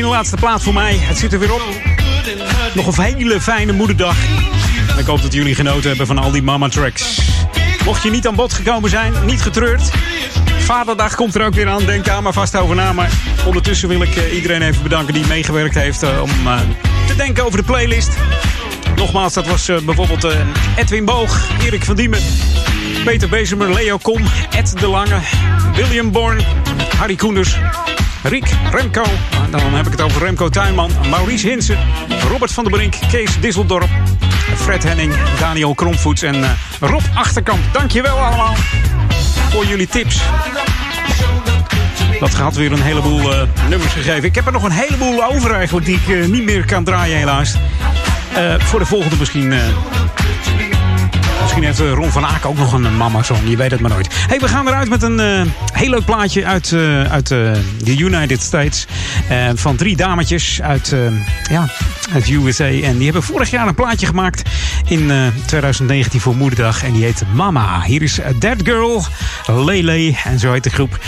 [0.00, 0.96] ene laatste plaat voor mij.
[0.98, 1.62] Het zit er weer op.
[2.74, 4.16] Nog een hele fijne moederdag.
[4.88, 7.20] En ik hoop dat jullie genoten hebben van al die mama tracks.
[7.84, 9.90] Mocht je niet aan bod gekomen zijn, niet getreurd.
[10.58, 11.84] Vaderdag komt er ook weer aan.
[11.84, 12.92] Denk daar maar vast over na.
[12.92, 13.10] Maar
[13.46, 16.58] ondertussen wil ik eh, iedereen even bedanken die meegewerkt heeft eh, om eh,
[17.06, 18.10] te denken over de playlist.
[18.96, 20.26] Nogmaals, dat was bijvoorbeeld
[20.76, 22.20] Edwin Boog, Erik van Diemen,
[23.04, 25.18] Peter Bezemer, Leo Kom, Ed De Lange,
[25.74, 26.44] William Born,
[26.96, 27.56] Harry Koenders,
[28.22, 29.02] Riek Remco.
[29.02, 31.78] Ah, dan heb ik het over Remco Tuinman, Maurice Hinsen,
[32.28, 33.88] Robert van der Brink, Kees Disseldorp,
[34.56, 37.60] Fred Henning, Daniel Kromvoets en eh, Rob Achterkamp.
[37.72, 38.54] Dankjewel allemaal
[39.50, 40.20] voor jullie tips.
[42.20, 44.24] Dat gaat weer een heleboel eh, nummers gegeven.
[44.24, 47.18] Ik heb er nog een heleboel over eigenlijk die ik eh, niet meer kan draaien
[47.18, 47.54] helaas.
[48.58, 49.52] Voor de volgende misschien
[51.50, 53.48] Misschien heeft eh, Ron van Aken ook nog een mama-song.
[53.48, 54.08] Je weet het maar nooit.
[54.28, 58.42] hey, we gaan eruit met een uh, heel leuk plaatje uit, eh, uit de United
[58.42, 58.86] States.
[59.54, 60.94] van drie dametjes uit,
[61.50, 61.68] ja,
[62.12, 62.64] uit USA.
[62.64, 64.42] En die hebben vorig jaar een plaatje gemaakt
[64.88, 66.84] in 2019 voor Moederdag.
[66.84, 67.82] En die heet Mama.
[67.82, 69.04] Hier is That Girl,
[69.46, 70.98] Lele en zo heet de groep.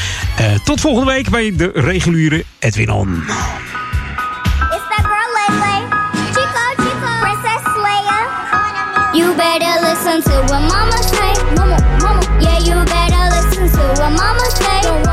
[0.65, 3.25] tot volgende week bij de reguliere Edwinon.
[9.33, 11.33] you better listen to what mama say.
[11.57, 12.21] Mama, mama.
[12.43, 15.12] Yeah, you better listen to what mama say.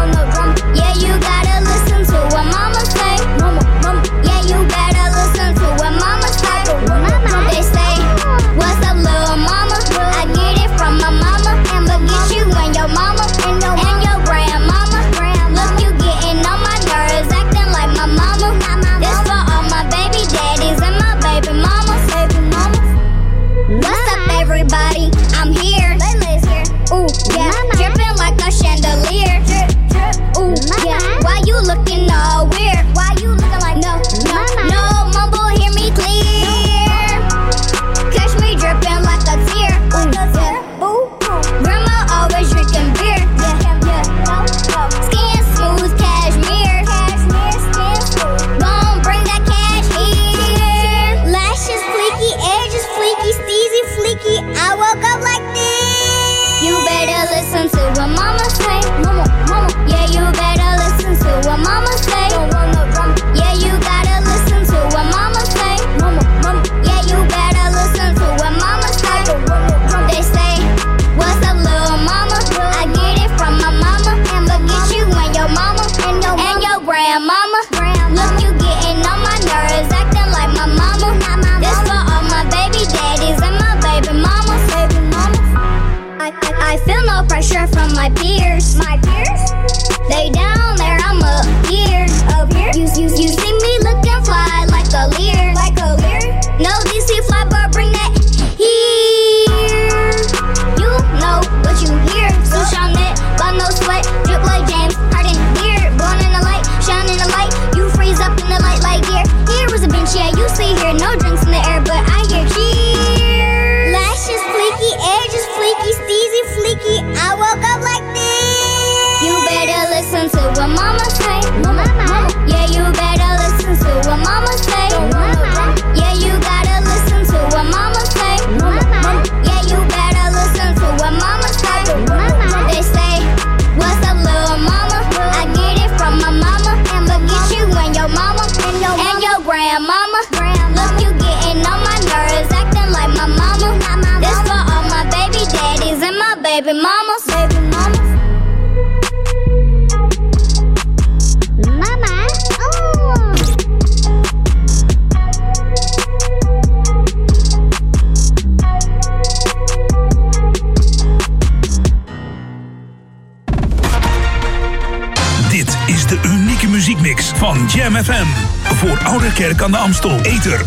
[169.59, 170.19] Kerk aan de Amstel.
[170.21, 170.61] Ether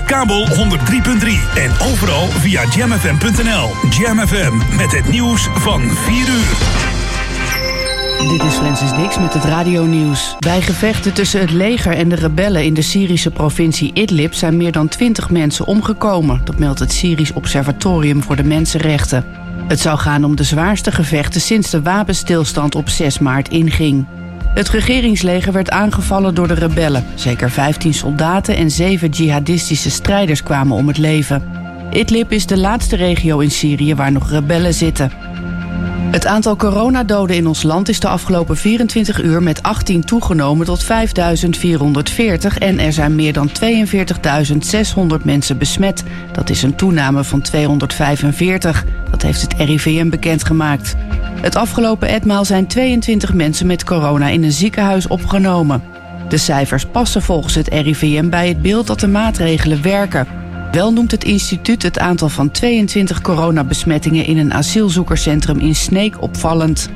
[0.00, 0.54] 104.9, kabel 103.3
[1.54, 3.70] en overal via jamfm.nl.
[3.90, 6.56] Jam FM met het nieuws van 4 uur.
[8.30, 10.36] Dit is Francis Dix met het radio-nieuws.
[10.38, 14.72] Bij gevechten tussen het leger en de rebellen in de Syrische provincie Idlib zijn meer
[14.72, 16.40] dan 20 mensen omgekomen.
[16.44, 19.24] Dat meldt het Syrisch Observatorium voor de Mensenrechten.
[19.68, 24.06] Het zou gaan om de zwaarste gevechten sinds de wapenstilstand op 6 maart inging.
[24.54, 27.04] Het regeringsleger werd aangevallen door de rebellen.
[27.14, 31.42] Zeker 15 soldaten en 7 jihadistische strijders kwamen om het leven.
[31.90, 35.10] Idlib is de laatste regio in Syrië waar nog rebellen zitten.
[36.10, 40.84] Het aantal coronadoden in ons land is de afgelopen 24 uur met 18 toegenomen tot
[40.84, 40.88] 5.440
[42.58, 46.02] en er zijn meer dan 42.600 mensen besmet.
[46.32, 48.84] Dat is een toename van 245.
[49.10, 50.94] Dat heeft het RIVM bekendgemaakt.
[51.40, 55.82] Het afgelopen etmaal zijn 22 mensen met corona in een ziekenhuis opgenomen.
[56.28, 60.43] De cijfers passen volgens het RIVM bij het beeld dat de maatregelen werken.
[60.74, 66.88] Wel noemt het instituut het aantal van 22 coronabesmettingen in een asielzoekerscentrum in Sneek opvallend.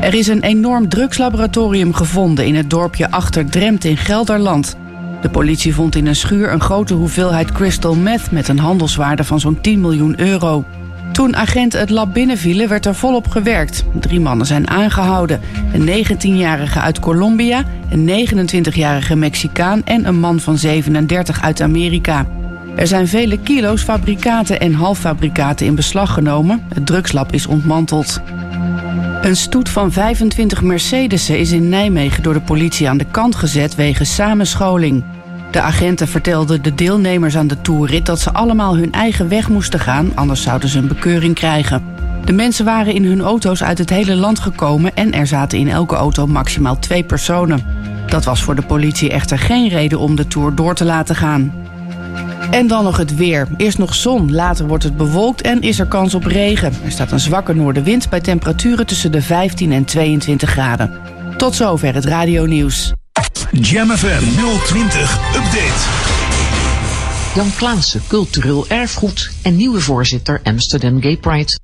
[0.00, 4.76] Er is een enorm drugslaboratorium gevonden in het dorpje Achter Dremt in Gelderland.
[5.20, 9.40] De politie vond in een schuur een grote hoeveelheid crystal meth met een handelswaarde van
[9.40, 10.64] zo'n 10 miljoen euro.
[11.12, 13.84] Toen agenten het lab binnenvielen werd er volop gewerkt.
[14.00, 15.40] Drie mannen zijn aangehouden.
[15.72, 22.26] Een 19-jarige uit Colombia, een 29-jarige Mexicaan en een man van 37 uit Amerika.
[22.76, 26.62] Er zijn vele kilo's fabrikaten en halffabrikaten in beslag genomen.
[26.74, 28.20] Het drugslab is ontmanteld.
[29.22, 33.74] Een stoet van 25 Mercedes'en is in Nijmegen door de politie aan de kant gezet
[33.74, 35.04] wegens samenscholing.
[35.50, 39.80] De agenten vertelden de deelnemers aan de toerrit dat ze allemaal hun eigen weg moesten
[39.80, 41.82] gaan, anders zouden ze een bekeuring krijgen.
[42.24, 45.68] De mensen waren in hun auto's uit het hele land gekomen en er zaten in
[45.68, 47.64] elke auto maximaal twee personen.
[48.06, 51.52] Dat was voor de politie echter geen reden om de tour door te laten gaan.
[52.50, 53.48] En dan nog het weer.
[53.56, 56.72] Eerst nog zon, later wordt het bewolkt en is er kans op regen.
[56.84, 61.00] Er staat een zwakke noordenwind bij temperaturen tussen de 15 en 22 graden.
[61.36, 62.92] Tot zover het radio-nieuws.
[63.50, 64.24] Jam FM
[64.64, 65.88] 020 Update.
[67.34, 71.58] Jan Klaassen, cultureel erfgoed en nieuwe voorzitter Amsterdam Gay Pride.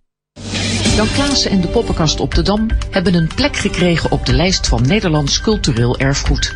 [0.96, 4.66] Jan Klaassen en de Poppenkast op de Dam hebben een plek gekregen op de lijst
[4.68, 6.54] van Nederlands cultureel erfgoed.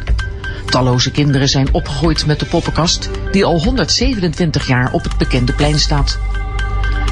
[0.71, 5.79] Talloze kinderen zijn opgegroeid met de poppenkast, die al 127 jaar op het bekende plein
[5.79, 6.19] staat.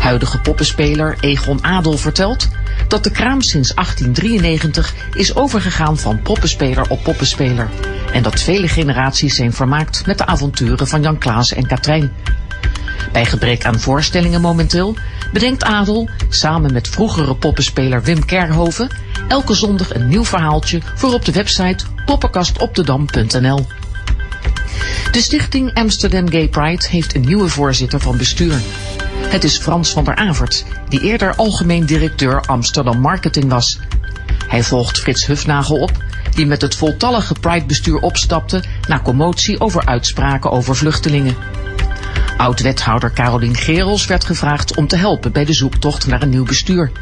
[0.01, 2.49] Huidige poppenspeler Egon Adel vertelt
[2.89, 7.69] dat de kraam sinds 1893 is overgegaan van poppenspeler op poppenspeler.
[8.13, 12.13] En dat vele generaties zijn vermaakt met de avonturen van Jan Klaas en Katrijn.
[13.13, 14.97] Bij gebrek aan voorstellingen momenteel
[15.33, 18.89] bedenkt Adel, samen met vroegere poppenspeler Wim Kerhoven,
[19.29, 23.67] elke zondag een nieuw verhaaltje voor op de website poppenkastopdedam.nl.
[25.11, 28.61] De stichting Amsterdam Gay Pride heeft een nieuwe voorzitter van bestuur.
[29.29, 33.79] Het is Frans van der Avert, die eerder algemeen directeur Amsterdam Marketing was.
[34.47, 36.05] Hij volgt Frits Hufnagel op,
[36.35, 41.37] die met het voltallige Pride-bestuur opstapte na commotie over uitspraken over vluchtelingen.
[42.37, 46.93] Oud-wethouder Carolien Gerels werd gevraagd om te helpen bij de zoektocht naar een nieuw bestuur.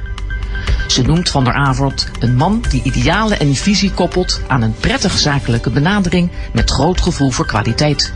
[0.86, 5.18] Ze noemt Van der Avert een man die idealen en visie koppelt aan een prettig
[5.18, 8.12] zakelijke benadering met groot gevoel voor kwaliteit.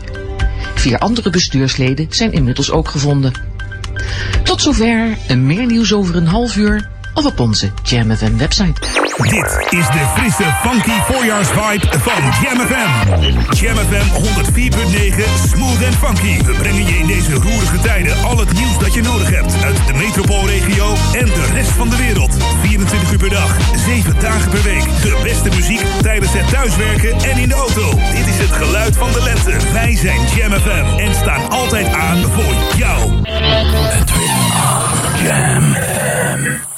[0.75, 3.33] Vier andere bestuursleden zijn inmiddels ook gevonden.
[4.43, 8.81] Tot zover en meer nieuws over een half uur of op onze Jam FM website.
[9.17, 13.55] Dit is de frisse, funky voorjaarsvibe van Jam FM.
[13.55, 16.43] Jam FM 104.9 Smooth and Funky.
[16.43, 19.87] We brengen je in deze roerige tijden al het nieuws dat je nodig hebt uit
[19.87, 22.37] de metropoolregio en de rest van de wereld.
[22.61, 24.83] 24 uur per dag, 7 dagen per week.
[24.83, 27.89] De beste muziek tijdens het thuiswerken en in de auto.
[28.15, 29.71] Dit is het geluid van de lente.
[29.73, 33.11] Wij zijn Jam FM en staan altijd aan voor jou.
[33.23, 34.11] Het
[35.23, 36.70] Jam FM.